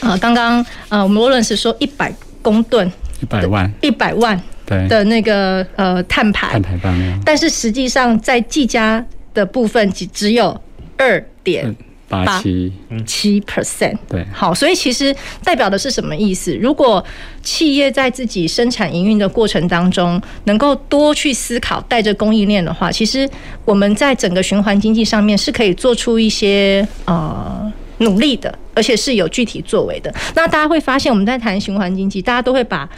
[0.00, 9.04] 呃，刚刚呃我们罗伦斯说一百公吨，一百万，一百万对的那个呃碳排，碳排放量，但是实际上在技嘉
[9.34, 10.58] 的部分只只有
[10.96, 11.74] 二点。
[12.08, 12.72] 八七
[13.04, 16.54] 七 percent，对，好，所以其实代表的是什么意思？
[16.56, 17.04] 如果
[17.42, 23.28] 企业在自己生产营运的过程当中，能够多去思考带着供应链的话，其实
[23.64, 30.14] 我们在整个循环经济上面是可以做出一些呃努力的，而且是有具体作为的。
[30.34, 32.88] 那大家会发现，我们在谈循环经济，大家都会把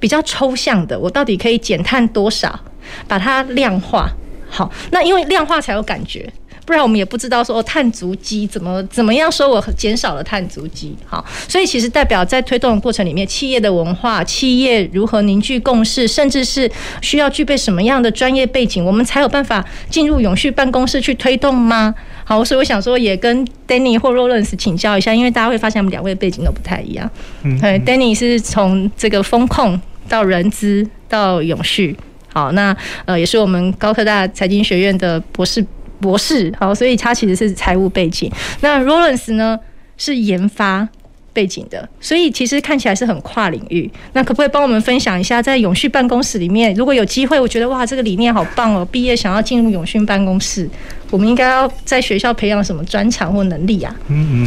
[0.00, 2.58] 比较抽象的，我到底可以减碳多少，
[3.06, 4.08] 把它量化。
[4.48, 6.26] 好，那因为量化才有感觉。
[6.68, 16.70] 不然我们也不知道说哦，碳足迹怎么怎么样说我减少了碳足迹，好，所以其实代表在推动的过程里面，企业的文化、企业如何凝聚共识，甚至是
[17.00, 21.94] 需要具备什么样的专业背景，我们才有办法进入永续办公室去推动吗？
[22.24, 27.10] 好，所以我想说也跟 Danny 或 Rollins 请教一下，因为大家会发现我们两位背景都不太一样。
[27.44, 31.96] 嗯，对，Danny 是从这个风控到人资到永续，
[32.30, 32.76] 好，那
[33.06, 35.64] 呃也是我们高科大财经学院的博士。
[36.00, 38.30] 博士，好，所以他其实是财务背景。
[38.60, 39.58] 那 Rollins 呢
[39.96, 40.88] 是研发
[41.32, 43.88] 背景的，所以其实看起来是很跨领域。
[44.12, 48.84] 那可不可以帮我们分享一下，在永续办公室里面，如果有机会，我觉得哇，这个理念好棒哦！
[48.90, 50.68] 毕业想要进入永续办公室，
[51.10, 53.94] 我们应该要在学校培养什么专长或能力啊？
[54.08, 54.44] 嗯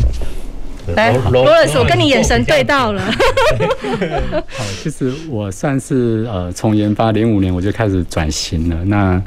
[0.88, 3.02] 嗯，来，Rollins，我跟你眼神对到了。
[4.49, 8.84] 好，其实我算是呃，从研发零五年我就开始转型了。
[8.86, 9.22] 那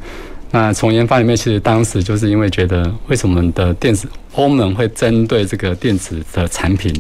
[0.55, 6.95] 那从研发里面，其实当时就是因为觉得，为什么我们的电子欧盟会针对这个电子的产品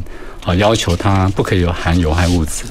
[0.44, 2.64] 啊，要求它不可以有含有害物质？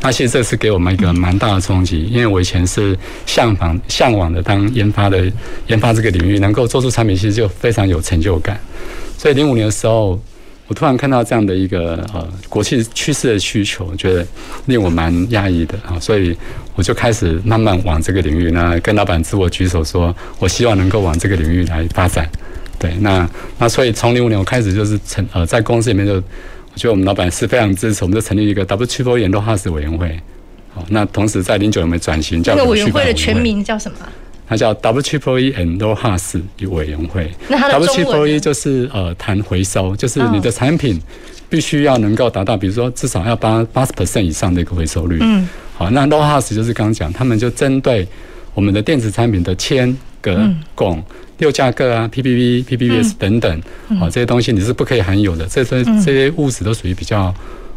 [0.00, 5.24] 那其实这是给我们一个蛮大的冲击，因为我以前是向往向往的当研发的
[5.68, 8.58] 研发这个领域，能够做出产品，其实就非常有成就感。
[9.16, 10.20] 所以零五年的时候。
[10.66, 14.26] 我突然看到这样的一个呃国际趋势的需求，我觉得
[14.66, 16.34] 令我蛮讶异的啊，所以
[16.74, 22.26] 我就开始慢慢往这个领域，那跟老板自我举手说，我希望能够往这个领域来发展。
[22.78, 30.18] 对，那那所以从零五年我开始就是成呃在公司里面就，我觉得我们老板是非常支持，我们就成立一个 W Triple E Endow-Haas 委员会。
[30.74, 33.98] 好，那同时在零九年我们转型叫这个委员会的全名叫什么？
[34.46, 37.30] 它叫 W Triple E Endow-Haas 委员会。
[37.48, 41.00] 那 W Triple E 就是呃谈回收，就是你的产品
[41.48, 45.18] 必须要能够达到，比如说至少要八八十 percent 以上的一个回收率。
[45.20, 45.48] 嗯。
[45.76, 48.06] 好，那 Endow-Haas 就是刚刚讲，他们就针对
[48.54, 51.02] 我们的电子产品的铅、镉、汞、
[51.38, 53.62] 六价铬啊、PPB、PPBS 等等，
[53.98, 57.34] 好这些东西你是不可以含有的，这些这些物质都属于比较。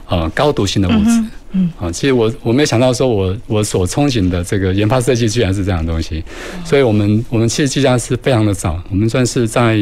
[0.09, 6.23] 呃，高毒性的物质，嗯，啊，其实我我没想到说我，我我所憧憬的这个研发设计居然是这样的东西，
[6.63, 9.75] 所以我们我们其实计价是非常的早，我们算是在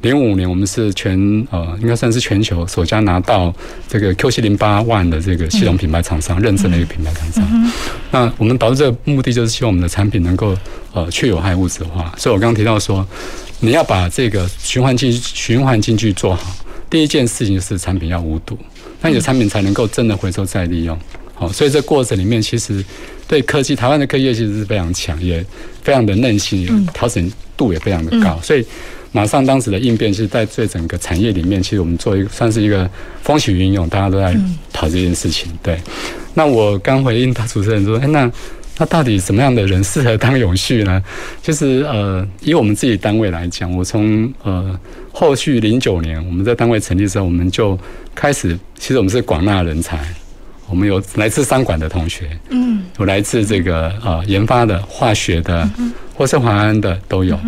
[0.00, 1.14] 零五年，我们是全
[1.50, 3.54] 呃应该算是全球首家拿到
[3.86, 7.72] 这个 QC 零八 One 的这个系统品牌厂商认证的一个品牌厂商。
[8.10, 10.56] 那我们导致这个目的就是希望我们的产品能够
[10.94, 13.06] 呃去有害物质化，所以我刚刚提到说，
[13.60, 16.50] 你要把这个循环进循环进去做好，
[16.88, 18.56] 第一件事情就是产品要无毒。
[19.00, 20.98] 那你的产品才能够真的回收再利用，
[21.34, 22.84] 好，所以这过程里面其实
[23.26, 25.44] 对科技，台湾的科技业其实是非常强，也
[25.82, 28.64] 非常的韧性，调整度也非常的高，所以
[29.12, 32.88] 马上当时的应变，其实在这整个产业里面，其实我们做一个算是一个
[33.22, 34.36] 风起云涌，大家都在
[34.72, 35.50] 讨这件事情。
[35.62, 35.78] 对，
[36.34, 38.30] 那我刚回应他主持人说，哎，那
[38.80, 41.00] 那到底什么样的人适合当永续呢？
[41.42, 44.80] 就是呃，以我们自己单位来讲，我从呃。
[45.12, 47.76] 后续零九年，我们在单位成立的时候，我们就
[48.14, 49.98] 开始，其实我们是广纳人才，
[50.68, 57.38] 我们有来自商管的同学，嗯，有来自这个呃研发的、化学的，嗯或是华安的都有。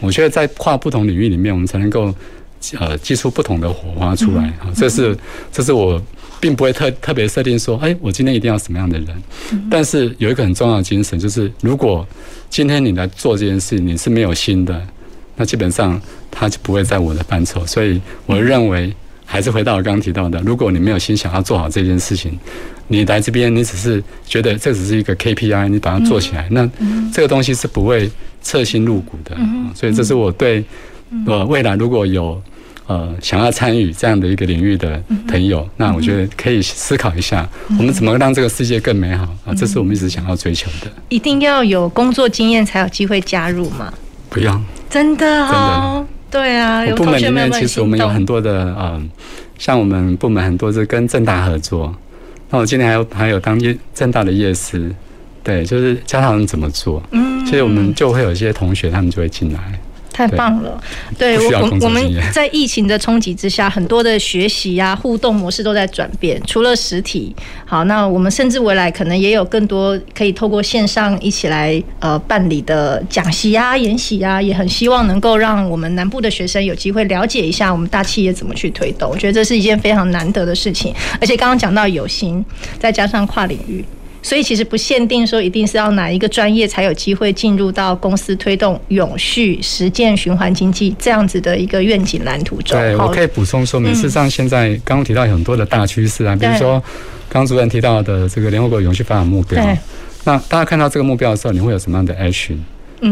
[0.00, 2.12] 我觉得在跨不同领域里面，我们才能够
[2.76, 4.66] 呃激出不同的火花出来啊。
[4.74, 5.16] 这是
[5.52, 6.02] 这是我
[6.40, 9.08] 并不会特特别设定说，哎，我今天一定要什么样的人。
[9.70, 12.06] 但是有一个很重要的精神，就是如果
[12.50, 14.80] 今天你来做这件事，你是没有心的。
[15.38, 18.90] 那基本上他就不会在我的范畴，所以我认为
[19.26, 22.38] 还是回到我刚刚提到的，如果你没有心想要做好这件事情，
[22.88, 26.66] 你来这边你只是觉得这只是一个 KPI，你把它做起来，那
[27.12, 28.10] 这个东西是不会
[28.42, 29.36] 彻心入骨的。
[29.74, 30.64] 所以这是我对
[31.26, 32.40] 呃未来如果有
[32.86, 39.54] 呃想要参与这样的一个领域的朋友，那我觉得可以思考一下，我们怎么让这个世界更美好啊？
[39.54, 40.90] 这是我们一直想要追求的。
[41.08, 43.92] 一定要有工作经验才有机会加入吗？
[44.30, 44.60] 不要。
[44.88, 49.10] 真的哦，对啊，部门里面其实我们有很多的嗯，
[49.58, 51.92] 像我们部门很多是跟正大合作，
[52.50, 54.94] 那我今天还有还有当夜正大的夜师，
[55.42, 59.60] 对，就是教他们怎么做，嗯，所以我们就会有一些同学他们就会进来。
[60.16, 60.82] 太棒了，
[61.18, 62.02] 对，对我我我们
[62.32, 66.40] 在疫情的冲击之下，很多的学习呀、啊、互动模式都在转变。
[66.46, 67.36] 除了实体，
[67.66, 79.10] 好，那我们甚至未来可能也有更多可以透过线上一起来呃办理的讲习啊、研习啊，也很希望能够让我们南部的学生有机会了解一下我们大企业怎么去推动。
[79.10, 82.42] 我觉得这是一件非常难得的事情，而且刚刚讲到有心，
[82.78, 83.84] 再加上跨领域。
[84.26, 92.76] 所以其实不限定说一定是要哪一个专业才有机会进入到公司推动永续实践循环经济这样子的一个愿景蓝图中。
[92.76, 96.82] 对，我可以补充说明，事实上现在刚刚提到很多的大趋势啊，比如说
[97.28, 99.64] 刚刚主任提到的这个联合国永续发展目标。
[100.24, 102.56] 那大家看到这个目标的时候，你会有什么样的 action？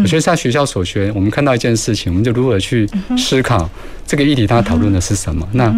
[0.02, 3.70] 我觉得在学校所学，我们看到一件事情，我们就如何去思考
[4.04, 5.48] 这个议题，它讨论的是什么？
[5.52, 5.72] 那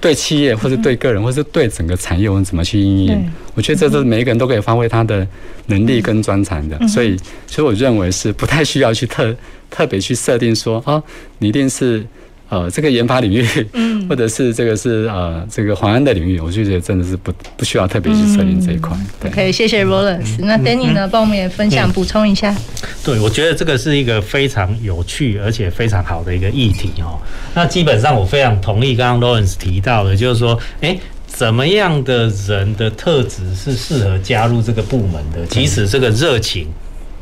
[0.00, 3.30] 对企业，或者对个人，或者对整个产业，我们怎么去应用？
[3.54, 5.26] 我觉得这是每一个人都可以发挥他的
[5.66, 6.78] 能力跟专长的。
[6.88, 9.34] 所以，所以我认为是不太需要去特
[9.70, 11.02] 特别去设定说，哦，
[11.38, 12.04] 你一定是。
[12.48, 18.96] 呃，这个研发领域，嗯， 或者是这个是呃这个环安的领域，我就觉得真的是不不需要特别去设定这一块。
[19.20, 20.36] 对，OK，谢谢 Rollins。
[20.38, 22.56] 那 Danny 呢，帮我们也分享补充一下。
[23.04, 27.18] 对，我觉得这个是一个非常有趣而且非常好的一个议题哦。
[27.54, 35.46] 那基本上我非常同意刚刚 Rollins 提到的，就是说，哎，怎么样的人的特质是适合加入这个部门的？
[35.46, 36.66] 即使这个热情。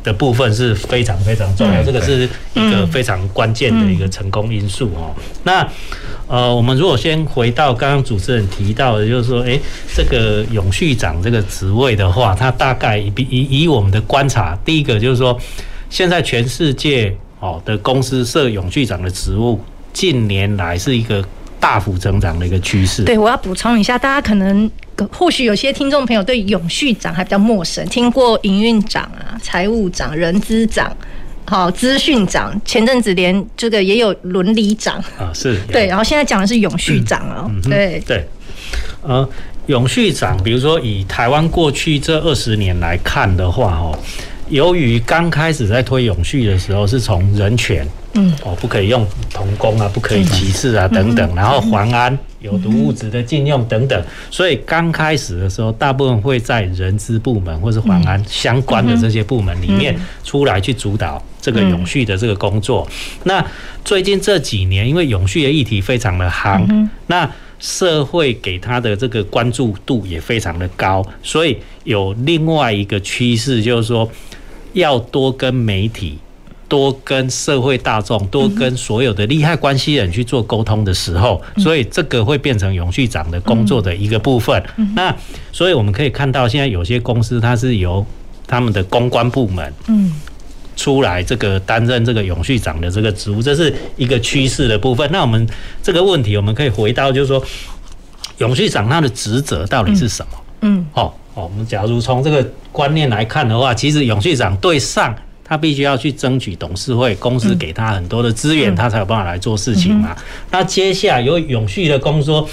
[0.07, 5.13] 的部分是非常非常重要，这个是一个非常关键的一个成功因素哦。
[5.43, 5.69] 那
[6.29, 9.61] 呃，我们如果先回到刚刚主持人提到的，就是说，诶，
[9.93, 15.37] 这个永续长这个职位的话，它大概以以以我们的观察，第一个就是说，
[15.91, 19.61] 现在全世界哦的公司设永续长的职务，
[19.93, 21.25] 近年来是一个
[21.67, 23.03] 大幅增长的一个趋势。
[23.03, 24.71] 对，我要补充一下，大家可能。
[25.13, 30.91] 或许有些听众朋友对永续长还比较陌生，听过营运长啊、财务长、人资长、
[31.45, 38.27] 好资讯长，前阵子连这个也有伦理长啊，是对，然后现在讲的是永续长哦，嗯、对对，
[39.03, 39.29] 呃，
[39.67, 43.99] 永续长，比如说以台湾过去这二十年来看的话，哦。
[44.49, 47.87] 由于刚开始在推永续的时候，是从人权，
[48.17, 59.95] 嗯，哦，不可以用童工啊，不可以歧视啊，等等，然后环安、有毒物质的禁用等等，所以刚开始的时候，大部分会在人资部门或是环安相关的这些部门里面
[60.25, 62.89] 出来去主导这个永续的这个工作。
[63.25, 63.45] 那
[63.85, 74.11] 最近这几年，因为永续的议题非常的夯，那社会给他的这个关注度也非常的高，所以有另外一个趋势，就是说。
[74.73, 76.19] 要多跟媒体、
[76.69, 84.63] 多跟社会大众、多跟所有的利害关系人去做沟通的时候，所以这个会变成永续长的工作的一个部分。
[84.95, 85.15] 那
[85.53, 88.05] 所以我们可以看到，现在有些公司它是由
[88.47, 89.73] 他们的公关部门
[90.75, 95.09] 出来这个担任这个永续长的这个职务，这是一个趋势的部分。
[95.13, 95.47] 那我们
[95.83, 97.43] 这个问题，我们可以回到就是说，
[98.39, 100.39] 永续长他的职责到底是什么？
[100.63, 101.19] 嗯，好。
[101.35, 102.43] 哦，我们假如从这个
[102.73, 105.15] 观念来看的话，其实永续长对上
[105.49, 110.17] 他必须要去争取董事会公司给他很多的资源，他才有办法来做事情嘛。
[110.51, 112.49] 那接下来有永续的工作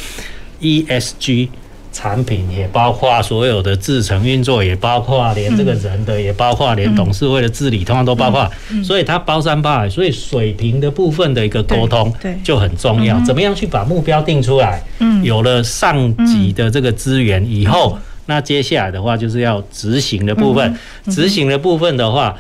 [0.62, 1.48] ，ESG
[1.92, 8.48] 产品也包括所有的制程运作，也包括连这个人的，也包括连董事会的治理，通常都包括。
[8.84, 12.14] 所以它包山包海，所以水平的部分的一个沟通
[12.44, 13.20] 就很重要。
[13.22, 14.84] 怎么样去把目标定出来？
[15.24, 17.98] 有了上级的这个资源以后。
[18.26, 20.80] 那接下来的话就是要执行的部分，
[21.12, 22.34] 执行的部分的话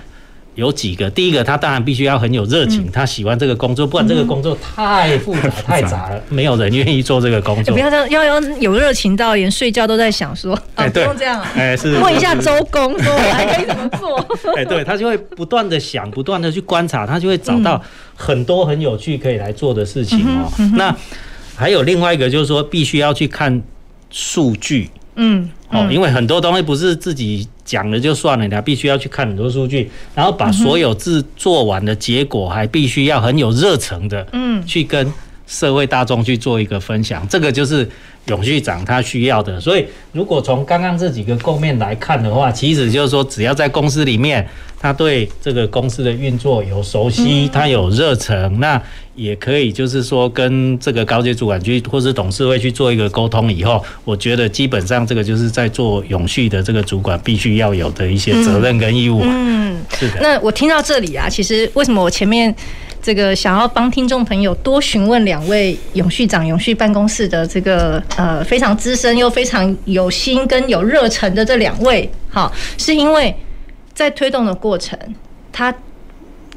[0.55, 1.09] 有几个。
[1.09, 7.73] 第一个，他当然必须要很有热情，他喜欢这个工作，不然这个工作太复杂太杂了，没有人愿意做这个工作。
[7.73, 14.19] 不要这样，要要有热情到连睡觉都在想说，啊，不用这样，哎，是问一下周公说 我还可以怎么做？
[14.55, 17.81] 哎，对，他就会不断的想，不断的去观察，他就会找到
[18.15, 20.51] 很多很有趣可以来做的事情哦。
[20.75, 20.95] 那
[21.55, 23.61] 还有另外一个就是说，必须要去看
[24.09, 24.89] 数据。
[25.15, 35.11] 嗯，哦，因为很多东西不是自己讲了就算了，你还必须要去看很多数据，然后把所有制做完的结果，还必须要很有热忱的，嗯，去跟
[35.47, 37.87] 社会大众去做一个分享，这个就是
[38.25, 39.59] 永续长他需要的。
[39.59, 44.47] 所以，如果从刚刚这几个构面来看的话，其实就是说，只要在公司里面，
[44.79, 48.81] 他对这个公司的运作有熟悉，他有热忱，那。
[49.15, 59.21] 也可以，就是说跟这个高级主管去，或是董事会去做一个沟通以后，我觉得基本上这个就是在做永续的这个主管必须要有的一些责任跟义务。
[59.23, 60.19] 嗯，是的。
[60.19, 62.51] 那我听到这里啊，其实为什么我前面
[63.03, 73.35] 这个想要帮听众朋友多询问两位永续长、永续办公室的这个呃非常资深又非常有心跟有热忱的这两位，好，是因为
[73.93, 74.97] 在推动的过程，
[75.51, 75.71] 他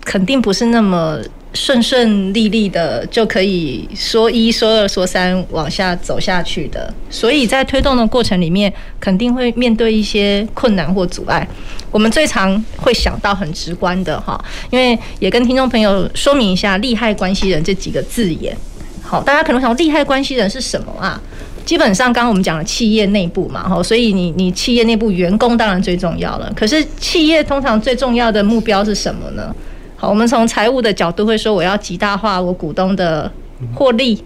[0.04, 1.18] 肯定不是那么。
[1.56, 11.48] 顺顺利利的就可以说一说二说三往下走下去的，所以在推动的过程里面，肯定会面对一些困难或阻碍。
[11.90, 14.38] 我们最常会想到很直观的哈，
[14.70, 18.54] 因为也跟听众朋友说明一下“利害关系人”这几个字眼。
[19.02, 21.18] 好，大家可能想，利害关系人是什么啊？
[21.64, 26.52] 基本上，刚刚我们讲了企业内部嘛，哈，所以你你企业内部员工当然最重要了。
[26.54, 29.54] 可是企业通常最重要的目标是什么呢？
[29.96, 33.32] 好，我们从财务的角度会说，我要极大化我股东的
[33.74, 34.22] 获利。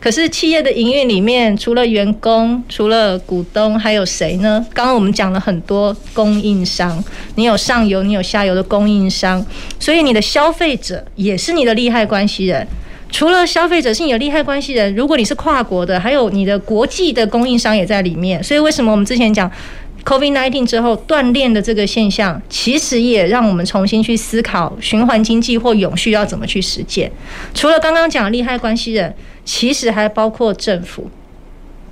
[0.00, 4.64] 可是企业的营运里面，除了员工、除了股东，还有谁呢？
[4.72, 7.02] 刚刚我们讲了很多供应商，
[7.34, 9.44] 你有上游，你有下游的供应商，
[9.78, 12.66] 所以你的消费者也是你的利害关系人。
[13.10, 18.42] 除了消费者是你的利害关系人，如果你是跨国的，还有你的国际的供应商也在里面。
[18.42, 19.50] 所以为什么我们之前讲
[20.04, 27.10] COVID-19 之后断链的这个现象，其实也让我们重新去思考循环经济或永续要怎么去实践。
[27.52, 31.10] 除了刚刚讲利害关系人，其实还包括政府。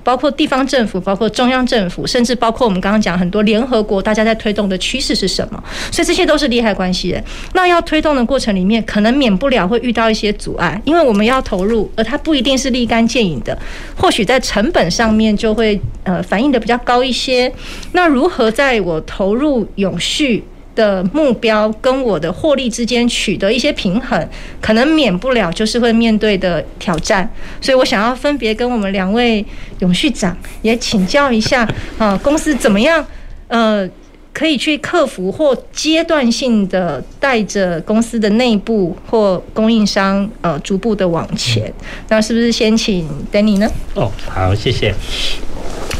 [0.07, 5.61] 包括地方政府，包括中央政府，甚至包括我们刚刚讲很多联合国，大家在推动的趋势是什么？
[5.91, 7.21] 所以这些都是利害关系人。
[7.53, 13.59] 那要推动的过程里面，可能免不了会遇到一些阻碍，因为我们要投入，而它不一定是立竿见影的，
[13.97, 17.51] 或许在成本上面就会呃反映的比较高一些。
[17.91, 20.41] 那如何在我投入永续
[20.77, 24.29] 的目标跟我的获利之间取得一些平衡，
[24.61, 27.27] 可能免不了就是会面对的挑战。
[27.59, 29.43] 所以我想要分别跟我们两位
[29.79, 31.67] 永续长也请教一下
[31.97, 33.03] 啊，公司怎么样
[33.47, 33.89] 呃
[34.31, 41.73] 可以去克服或阶段性的带着公司的内部或供应商呃逐步的往前。
[42.09, 43.67] 那是不是先请 Danny 呢？
[43.95, 44.93] 哦，好，谢谢。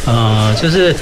[0.05, 0.95] 呃，就是。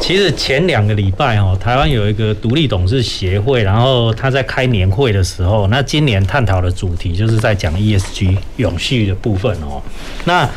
[0.00, 9.82] 其实前两个礼拜哦，台湾有一个独立董事协会，然后他在开年会的时候，那今年探讨的主题就是在讲 ESG 永续的部分哦。
[10.24, 10.48] 那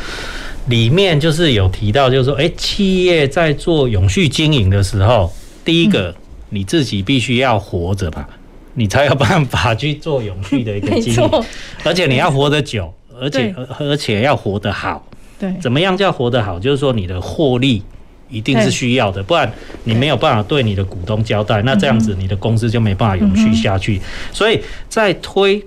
[0.68, 5.32] 里面就是有提到，就是说，哎，企业在做永续经营的时候，
[5.64, 6.14] 第一个
[6.50, 8.28] 你自己必须要活着吧，
[8.74, 11.44] 你才有办法去做永续的一个经营，
[11.82, 15.04] 而且你要活得久，而且而且要活得好。
[15.40, 16.60] 对，怎么样叫活得好？
[16.60, 17.82] 就是说你的获利。
[18.30, 19.50] 一定是需要的，不然
[19.84, 24.00] 你没有办法对你的股东交代，那这样子你的公司就没办法永续下去。
[24.32, 25.62] 所以在推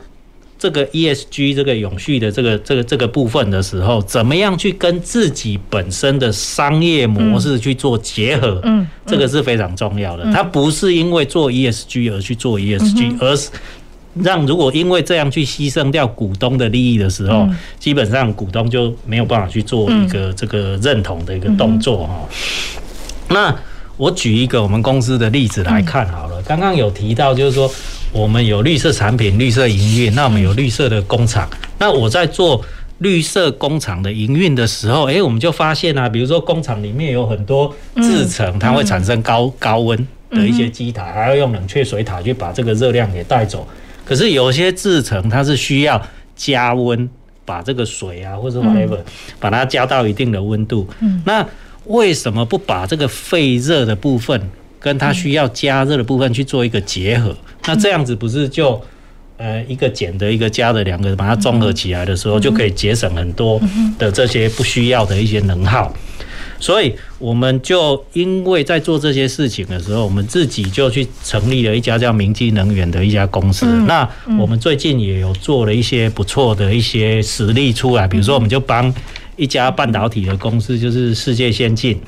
[0.58, 8.62] 这个 ESG 这个永续的这个这个这个部分的时候，怎么样去跟自己本身的商业模式去做结合？
[8.64, 10.24] 嗯，这个是非常重要的。
[10.32, 13.50] 它不是因为做 ESG 而去做 ESG，而是。
[14.22, 17.48] 让如果因为这样去牺牲掉股东的利益的时候，
[17.80, 22.22] 基本上股东就没有办法去做一个这个认同的一个动作哈。
[23.30, 23.56] 那
[23.98, 26.42] 我举一个我们公司的例子来看好了。
[26.44, 27.72] 刚刚有提到就是说
[28.12, 31.50] 我们有绿色产品、绿色营运，那我们有绿色的工厂。
[31.80, 32.64] 那我在做
[33.00, 43.68] 绿色工厂的营运的时候，诶，我们就发现啊，比如说工厂里面有很多制程，它会产生高高温的一些机台，还要用冷却水塔去把这个热量给带走。
[44.06, 46.02] 可是有些制成它是需要
[46.36, 47.10] 加温，
[47.46, 49.00] 把这个水啊或者 whatever，
[49.40, 50.88] 把它加到一定的温度。
[51.26, 51.46] 那
[51.86, 54.50] 为什么不把这个废热的部分
[54.80, 57.36] 跟它需要加热的部分去做一个结合？
[57.66, 58.82] 那这样子不是就
[59.38, 63.62] 呃一个减的一个加的两个把它综合起来的时候，就可以节省很多
[63.98, 65.94] 的这些不需要的一些能耗。
[66.64, 73.66] 所以我们就因为在做这些事情的时候，我们自己就去成立了一家叫明基能源的一家公司。
[73.86, 74.10] 那
[74.40, 78.94] 我们最近也有做了一些不错的一些实例出来，比如说我们就帮
[79.36, 82.00] 一家半导体的公司，就是世界先进，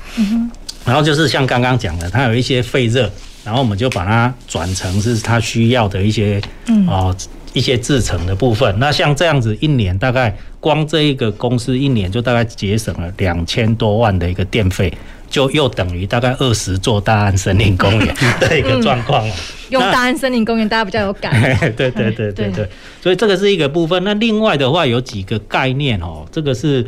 [0.86, 3.12] 然后就是像刚刚讲的，它有一些废热，
[3.44, 6.40] 然后我们就把它转成是它需要的一些
[6.88, 7.14] 啊。
[7.56, 14.92] 一些制成的部分，那像这样子一年大概光这一个公司一年就大概节省了两千多万的一个电费，
[15.30, 19.26] 就又等于大概二十座大安森林公园 的一个状况。
[19.70, 21.32] 用大安森林公园大家比较有感。
[21.74, 22.68] 对对对对对，
[23.02, 24.04] 所以这个是一个部分。
[24.04, 26.86] 那另外的话有几个概念哦，这个是。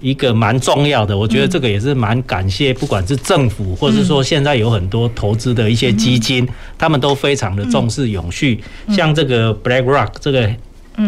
[0.00, 6.48] 一个蛮重要的，我觉得这个也是蛮感谢，不管是政府，或是说现在有很多投资的一些基金，
[6.78, 8.58] 他们都非常的重视永续。
[8.88, 10.50] 像这个 BlackRock 这个、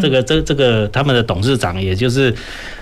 [0.01, 2.34] 这个、这、这个他们的董事长，也就是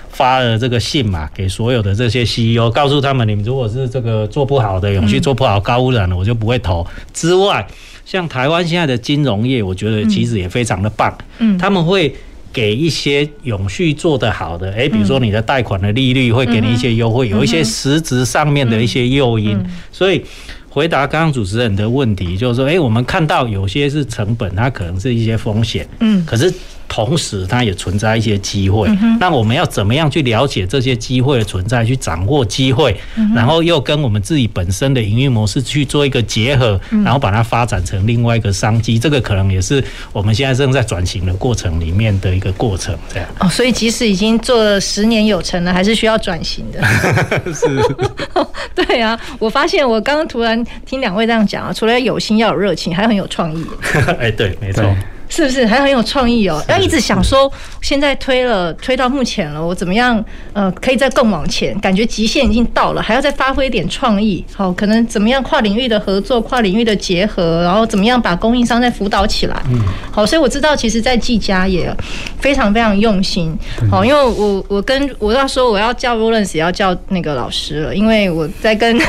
[0.09, 6.85] 发了这个信嘛，给所有的这些 CEO，告诉他们，你们如果是这个做不好的永续，做不好高污染的，我就不会投。
[7.13, 7.65] 之外，
[8.05, 11.17] 像台湾现在的金融业，我觉得其实也非常的棒，
[11.57, 12.13] 他们会。
[12.51, 19.57] 给一些永续做得好的，诶，比如说你的贷款的利率会给你一些优惠，有一些实质上面的一些诱因。
[19.91, 20.23] 所以
[20.69, 26.53] 回答刚刚主持人的问题，就是说，诶，我们看到有些是成本，它可能是一些风险，嗯，可是。
[26.91, 28.89] 同时，它也存在一些机会。
[29.17, 32.93] 那我们要怎么样去了解这些机会的存在，去掌握机会，
[33.33, 38.99] 然后又跟我们自己本身的营运模式去做一个结合，然后把它发展成另外一个商机。
[38.99, 39.81] 这个可能也是
[40.11, 42.93] 我们现在正在转型的过程里面的一个过程。
[43.07, 46.83] 这样哦，所以即使已经做了十年有成了，还是需要转型的。
[47.55, 47.79] 是，
[48.75, 53.65] 对啊，我发现我刚刚突然听两位这样讲啊，除了有心要有热情，还很有创意。
[54.19, 54.83] 哎，对，没错。
[55.31, 56.61] 是不是还很有创意哦？
[56.67, 57.51] 要一直想说，
[57.81, 61.73] 现在推了推到目前了，我怎么样呃，可以再更往前？
[61.79, 64.43] 感觉极限已经到了，还要再发挥一点创意。
[64.53, 69.55] 好，可能怎么样跨领域的合作、跨领域的结合，然后怎么样把供应商再辅导起来？
[69.69, 69.79] 嗯，
[70.11, 71.95] 好，所以我知道，其实，在技嘉也
[72.41, 73.57] 非常非常用心。
[73.89, 78.99] 好，因为我我跟我要说我要叫 Rollins 也要叫那个老师了，因为我在跟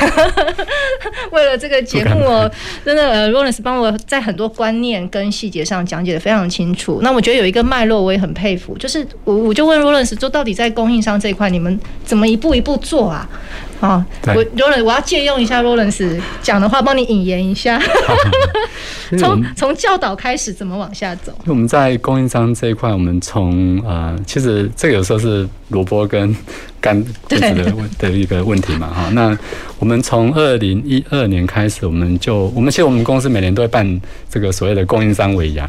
[1.32, 2.50] 为了这个节目，我
[2.84, 7.00] 真的呃 Rollins 帮我在很多观念跟细节上讲解得非常清楚。
[7.02, 13.28] 那我觉得有一个脉络我也很佩服，就是我我就问 Rollins 说，到底在供应商这一块，你们怎么一步一步做啊？
[13.80, 17.80] 啊，我 Rollins 我要借用一下 Rollins 讲的话，帮你引言一下。
[19.18, 21.36] 从从教导开始，怎么往下走？
[21.46, 26.34] 我们在供应商这一块，我们从呃，其实这个有时候是萝卜跟
[26.80, 26.94] 干
[27.28, 29.10] 棍子的问的一个问题嘛，哈。
[29.12, 29.36] 那
[29.78, 34.00] 我们从二零一二年开始，我们就我们其实我们公司每年都会办
[34.30, 35.68] 这个所谓的供应商尾牙。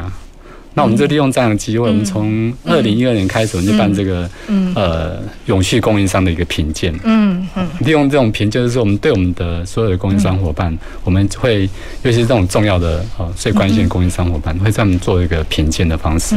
[0.74, 4.30] 那我们就利用这样的机会，我们从二零一二年开始，我们就办这个
[4.76, 6.94] 呃永续供应商的一个评鉴。
[7.04, 11.70] 嗯嗯，利用这种评鉴，就是说我们对我们的所有的供应商伙伴，我们会
[12.04, 16.36] 尤其是这种重要的呃最关键的供应商伙伴，会这样做一个评鉴的方式。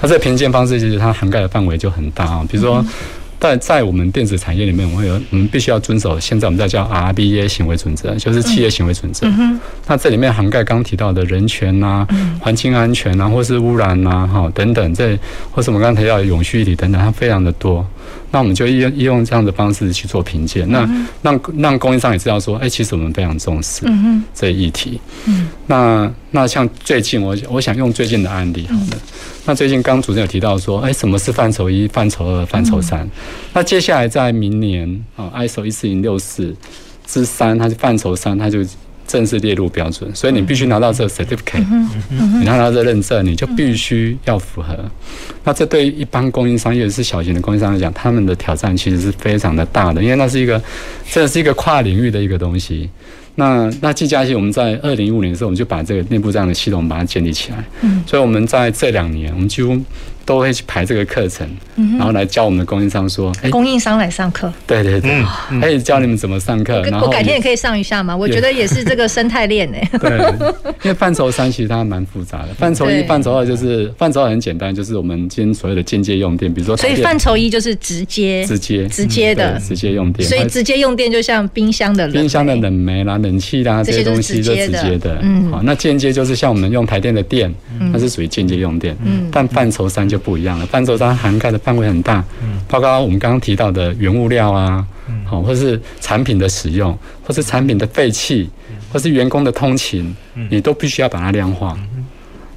[0.00, 2.84] 那这个评鉴方式其实它涵盖的范围就很大啊，比如说。
[3.40, 9.26] 在在我们电子产业里面，我们有我们必须要遵守现在我们在叫 RBA 行为准则，就是企业行为准则。
[9.26, 12.06] 嗯、那这里面涵盖刚提到的人权呐、
[12.38, 15.18] 环境安全呐，或是污染呐，哈等等，这
[15.50, 17.84] 或是我们刚才提到的永续议题等等，它非常的多。
[18.30, 20.88] 那我们就用用这样的方式去做评鉴，那
[21.22, 23.84] 让让供应商也知道说，哎，其实我们非常重视
[24.34, 25.00] 这议题。
[25.26, 28.96] 嗯，那那像最近我我想用最近的案例，好的。
[29.44, 33.08] 那最近刚主任有提到说，哎，什么是范畴一、范畴二、范畴三？
[33.52, 36.54] 那接下来在明年啊，ISO 一四零六四
[37.06, 38.64] 之三，它是范畴三，它就。
[39.10, 41.64] 正式列入标准，所以你必须拿到这个 certificate，
[42.38, 44.78] 你拿到这个认证，你就必须要符合。
[45.42, 50.62] 那这对于一般供应商，尤其是小型的供应商来讲，他们的挑战其实是非常的大的，因为那是一个，
[51.10, 52.88] 这是一个跨领域的一个东西。
[53.34, 57.64] 那那技嘉其实我们在二零一五年的时候，我们就把这个内部这样的系统把它建立起来。
[58.06, 59.76] 所以我们在这两年，我们几乎。
[60.24, 61.48] 都会去排这个课程，
[61.98, 65.24] 然后来教我们的供应商说：“哎，供应商来上课。”对对对，
[65.60, 66.82] 可以教你们怎么上课。
[66.82, 69.78] 然后我改天也可以上一下嘛，我觉得也是这个生态链呢。
[69.98, 70.18] 对，
[70.82, 76.76] 因为范畴三其实它蛮复杂的，范畴一、范畴二就是范畴二很简单，就是我们今天所有的间接用电，比如说。
[76.76, 80.28] 所以范畴一就是直接、直接、直接的直接用电。
[80.28, 85.18] 所以直接用电就像冰箱的冰箱的冷媒啦、冷气啦这些东西都直接的。
[85.22, 87.52] 嗯，好，那间接就是像我们用台电的电，
[87.92, 88.96] 它是属于间接用电。
[89.04, 90.20] 嗯，但范畴三就。
[90.20, 92.22] 不一样了，范畴它涵盖的范围很大，
[92.68, 94.86] 包括我们刚刚提到的原物料啊，
[95.24, 98.46] 好，或是产品的使用，或是产品的废弃，
[98.92, 100.14] 或是员工的通勤，
[100.50, 101.74] 你都必须要把它量化。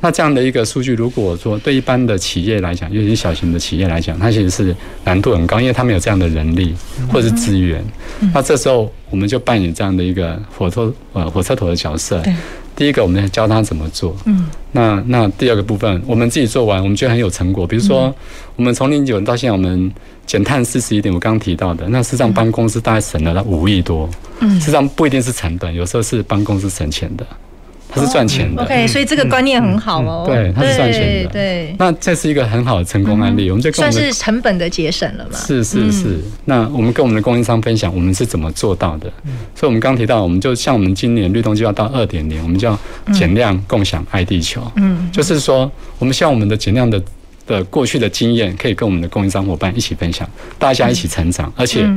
[0.02, 4.76] 那这样的一个数据，如果说对一般的企业来讲，尤其是小型的企业来讲，它其实是
[5.06, 6.76] 难度很高，因为他们有这样的人力
[7.10, 7.82] 或者是资源。
[8.34, 12.22] 那这时候我们就扮演这样的一个火车呃火车头的角色。
[12.76, 14.16] 第一个，我们要教他怎么做。
[14.26, 17.68] 嗯，那那第二个部分，我们自己做完，我们觉得很有成果。
[17.68, 18.14] 比如说，
[18.56, 19.92] 我们从零九年到现在，我们
[20.26, 24.10] 减碳四十一点，我刚刚提到的，那实际上帮公司大概省了五亿多。
[24.40, 27.26] 嗯，实际上不一定是成本，有时候是帮公司省钱的。
[27.94, 30.24] 它是赚钱的，OK，所以这个观念很好哦。
[30.26, 31.30] 对，它是赚钱的。
[31.30, 35.38] 对，那这是一个很好的成功案例，我们就算是成本的节省了嘛。
[35.38, 39.12] 是是是，那我们跟我们的供应商分享，我们是怎么做到的？
[39.56, 42.76] 所以，我们刚提到，我们就像我们今年绿动计划到二点零，我们叫
[43.14, 44.64] 减量共享爱地球。
[44.78, 47.00] 嗯，就是说，我们希望我们的减量的
[47.46, 50.28] 的过去的经验，可以跟我们的供应商伙伴一起分享，
[50.58, 51.88] 大家一起成长，而且。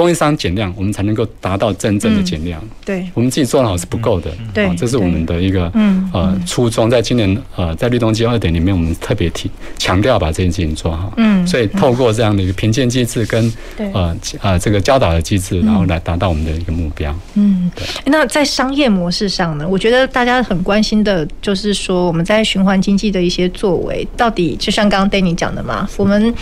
[0.00, 2.58] 供应商减量，我们才能够达到真正的减量。
[2.86, 4.30] 对，我们自己做得好是不够的。
[4.54, 5.70] 对，这是我们的一个
[6.10, 6.88] 呃初衷。
[6.88, 11.12] 在今年呃，在绿动计划二点里面，我们特别提强调把这件事情做好。
[11.18, 13.52] 嗯，所以透过这样的一个评鉴机制跟
[13.92, 17.14] 呃呃这个教导的机制，然后来达到我们的一个目标。
[17.34, 17.84] 嗯，对。
[18.06, 19.68] 那在商业模式上呢？
[19.68, 26.34] 我觉得大家很关心的就是说，我们在循环经济的一些作为，到底就像刚刚 Danny 讲的嘛，我们。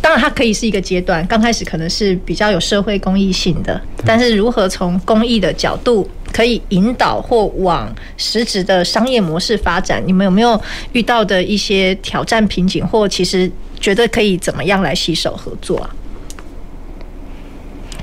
[0.00, 10.02] 当然，它可以是一个阶段，刚开始可能是比较有社会公益性的，但是如何从公益的角度可以引导或往实质的商业模式发展？
[10.06, 10.60] 你们有没有
[10.92, 15.90] 遇到的一些挑战瓶颈，或其实觉得可以怎么样来携手合作啊？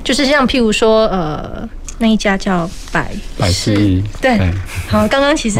[0.03, 1.67] 就是像譬如说，呃，
[1.99, 4.37] 那一家叫百百事，对，
[4.87, 5.59] 好，刚刚其实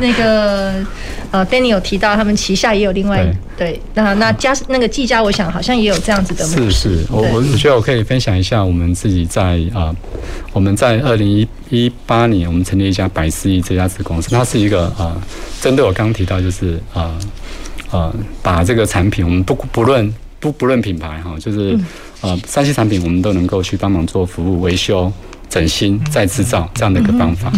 [0.00, 0.74] 那个。
[1.32, 3.22] 呃，Danny 有提到他们旗下也有另外
[3.58, 6.46] 对，对，那那家那个技嘉，我想好像也有这样子的。
[6.46, 9.96] 是是，我我我觉得我可以分享一下我们自己在啊、呃，
[10.52, 15.20] 我们在二零一一八年，我们成立一家百思艺这家子公司，它是一个啊，
[15.60, 17.18] 针、呃、对我刚刚提到就是啊
[17.90, 21.76] 啊、把这个产品，我们不不论不不论品牌哈，就是
[22.20, 25.12] 呃三 C 产品，我们都能够去帮忙做服务维修。
[25.48, 27.52] 整新再制造这样的一个方法，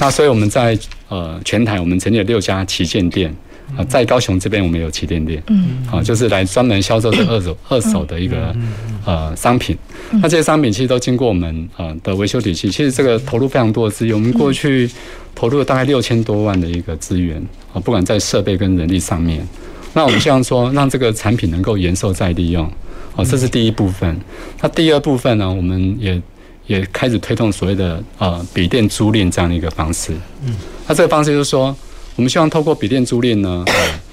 [0.00, 0.78] 那所以我们在
[1.08, 3.34] 呃全台我们成立了六家旗舰店。
[3.74, 8.54] 啊，在高雄这边我们有旗舰店，嗯，好，就是来专门销售这二手二手的一个
[9.06, 9.74] 呃商品。
[10.20, 14.90] 那这些商品其实都经过我们呃的维修体系，其实这个投入非常多的资源，我们过去
[15.34, 19.42] 投入了大概六千多万的一个资源啊，不管在设备跟人力上面。
[19.94, 22.70] 那我们希望说让这个产品能够延寿再利用，
[23.16, 24.14] 哦，这是第一部分。
[24.60, 26.20] 那第二部分呢，我们也。
[26.72, 30.12] 也开始推动所谓的呃笔电租赁这样的一个方式。
[30.46, 30.54] 嗯，
[30.86, 31.76] 那这个方式就是说，
[32.16, 33.64] 我们希望透过笔电租赁呢，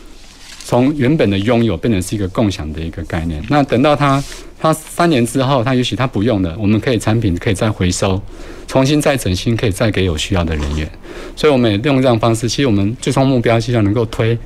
[0.66, 3.42] 从原本的拥有变成是一个共享的一个概念。
[3.50, 4.22] 那等到它
[4.60, 8.22] 它三年之后，它也许它不用了，我们可以产品可以再回收，
[8.68, 10.90] 重新再整新，可以再给有需要的人员。
[11.36, 12.50] 所以我们也用这样方式。
[12.50, 14.38] 其实我们最终目标希望能够推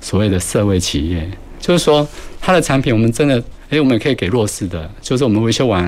[0.00, 2.06] 所谓的社会企业，就是说
[2.40, 3.36] 它的产品我们真的
[3.70, 5.84] 诶、欸，我们也可以给弱势的，就是我们维修完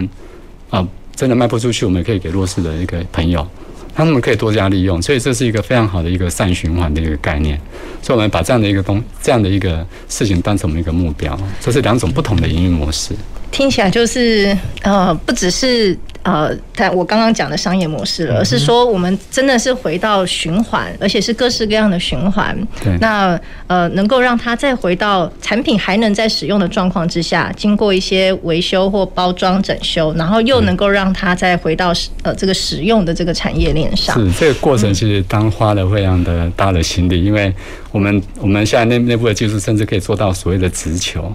[0.70, 0.78] 啊。
[0.78, 3.46] 呃真的卖不出去，我们也可以给弱势的一个朋友，
[3.94, 7.60] 他们可以多加利用，所以这是一个非常好的一个善循环的一个概念。
[8.02, 13.14] 所以我们把这样的一个东这样的一个事情当成我们一个目标，这是两种不同的营运模式。
[13.50, 15.96] 听起来就是呃，不只是。
[16.22, 22.56] 呃，但我刚刚讲的商业模式了，而是说我们真的是回到循环，而且是各式各样的循环。
[22.82, 22.96] 对。
[23.00, 31.92] 那呃，能够让它再回到产品还能在使用的状况之下，经过一些维修或包装整修，然后又能够让它再回到
[32.22, 34.16] 呃这个使用的这个产业链上。
[34.16, 37.52] 是这个过程，其实当花了非常的大的心力，因为
[37.90, 41.34] 我们我们现在内内部的技术甚至可以做到所谓的直球。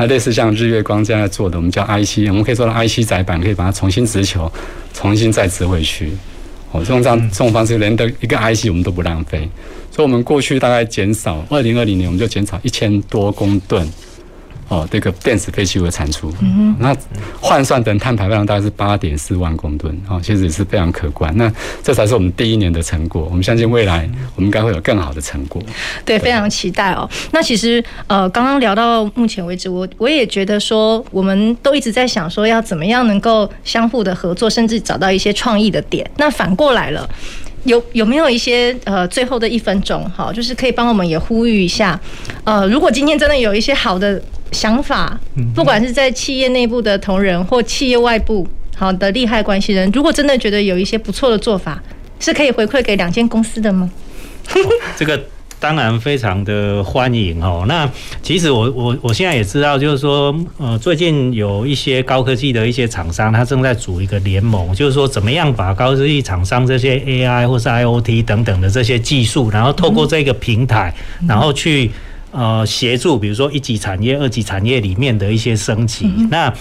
[0.00, 4.50] 那类似像日月光这样做的，我们叫 IC，我们可以做到 IC 载板，可以把它重新直球，
[4.94, 6.10] 重新再直回去。
[6.72, 9.46] 哦，这种这样这种方式，连的一个 IC 我们都不浪费。
[9.90, 13.86] 所以，我们过去大概减少，二零二零年我们就减少一千多公吨。
[14.70, 16.96] 哦，这个电子废弃物的产出，嗯，那
[17.40, 21.36] 换算成碳排放量大概是八点四万公吨，哦，其实也是非常可观。
[21.36, 21.52] 那
[21.82, 25.60] 这才是我们第一年的成果，我们相信未来我们应该会有更好的成果。
[26.04, 27.10] 对，非常期待哦。
[27.32, 36.08] 那其实呃，刚刚聊到目前为止，我我也觉得说，我们都一直在想说，要怎么样能够相互的合作，甚至找到一些创意的点。
[36.16, 37.10] 那反过来了。
[37.64, 41.98] 有有没有一些呃最后的一分钟哈，就是可以帮我们也呼吁一下，
[42.44, 44.20] 呃，如果今天真的有一些好的
[44.52, 45.18] 想法，
[45.54, 48.46] 不管是在企业内部的同仁或企业外部
[48.76, 51.82] 好的利害关系人，如果真的觉得有一些不错的做法，
[52.18, 53.90] 是可以回馈给两间公司的吗？
[54.96, 55.20] 这个。
[55.60, 57.64] 当然非常的欢迎哦。
[57.68, 57.88] 那
[58.22, 70.94] 其实我我我现在也知道，就是说，呃，最近有一些高科技的一些厂商，他正在组一个联盟，就是说，怎么样把高科技厂商这些 AI 或是 IoT 等等的这些技术，然后透过这个平台，
[71.28, 71.90] 然后去
[72.32, 76.10] 呃协助，比如说一级产业、二级产业里面的一些升级。
[76.30, 76.52] 那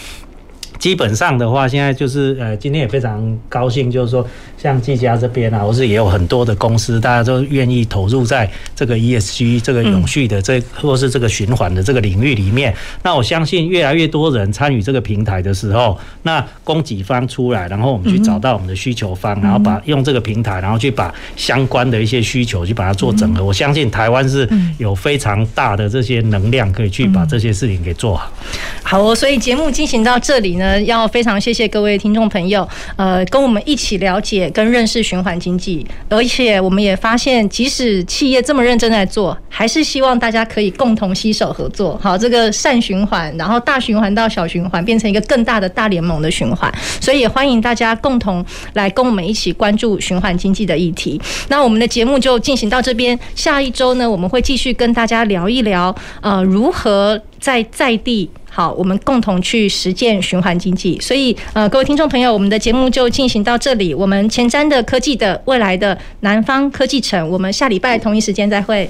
[0.78, 4.28] 基本上的话，现在就是呃，今天也非常高兴，就是说。
[4.62, 12.76] 像技嘉这边啊，或是也有很多的公司，大家都愿意投入在这个 ESG 这个永续的这，或是这个循环的这个领域里面。
[13.02, 23.46] 那我相信越来越多人参与这个平台的时候，那供给方出来，然后我们去找到我们的需求方，然后把用这个平台，然后去把相关的一些需求去把它做整合。
[23.46, 24.46] 我相信台湾是
[24.78, 28.30] 有非常大的这些能量，可以去把这些事情给做好。
[28.84, 34.49] 好哦，所以节目进行到这里呢，要非常谢谢各位听众朋友，呃，跟我们一起了解。
[34.50, 46.74] 跟认识循环经济，而且我们也发现，即使企业这么认真在做，还是希望大家可以共同携手合作，好，这个善循环，然后大循环到小循环，变成一个更大的大联盟的循环。
[47.00, 51.20] 所以也欢迎大家共同来跟我们一起关注循环经济的议题。
[51.48, 58.30] 那我们的节目就进行到这边，下一周呢，我们会继续跟大家聊一聊，呃，如何在在地。
[58.60, 61.00] 好，我们共同去实践循环经济。
[61.00, 63.94] 所以，呃，各位听众朋友，我们的节目就进行到这里。
[63.94, 68.90] 我们前瞻的科技的未来的南方科技城，我们下礼拜同一时间再会。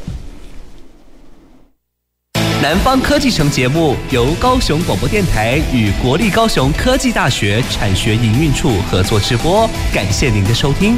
[2.64, 10.98] 南方科技城节目由高雄广播电台与国立高雄科技大学产学营运处合作直播，感谢您的收听。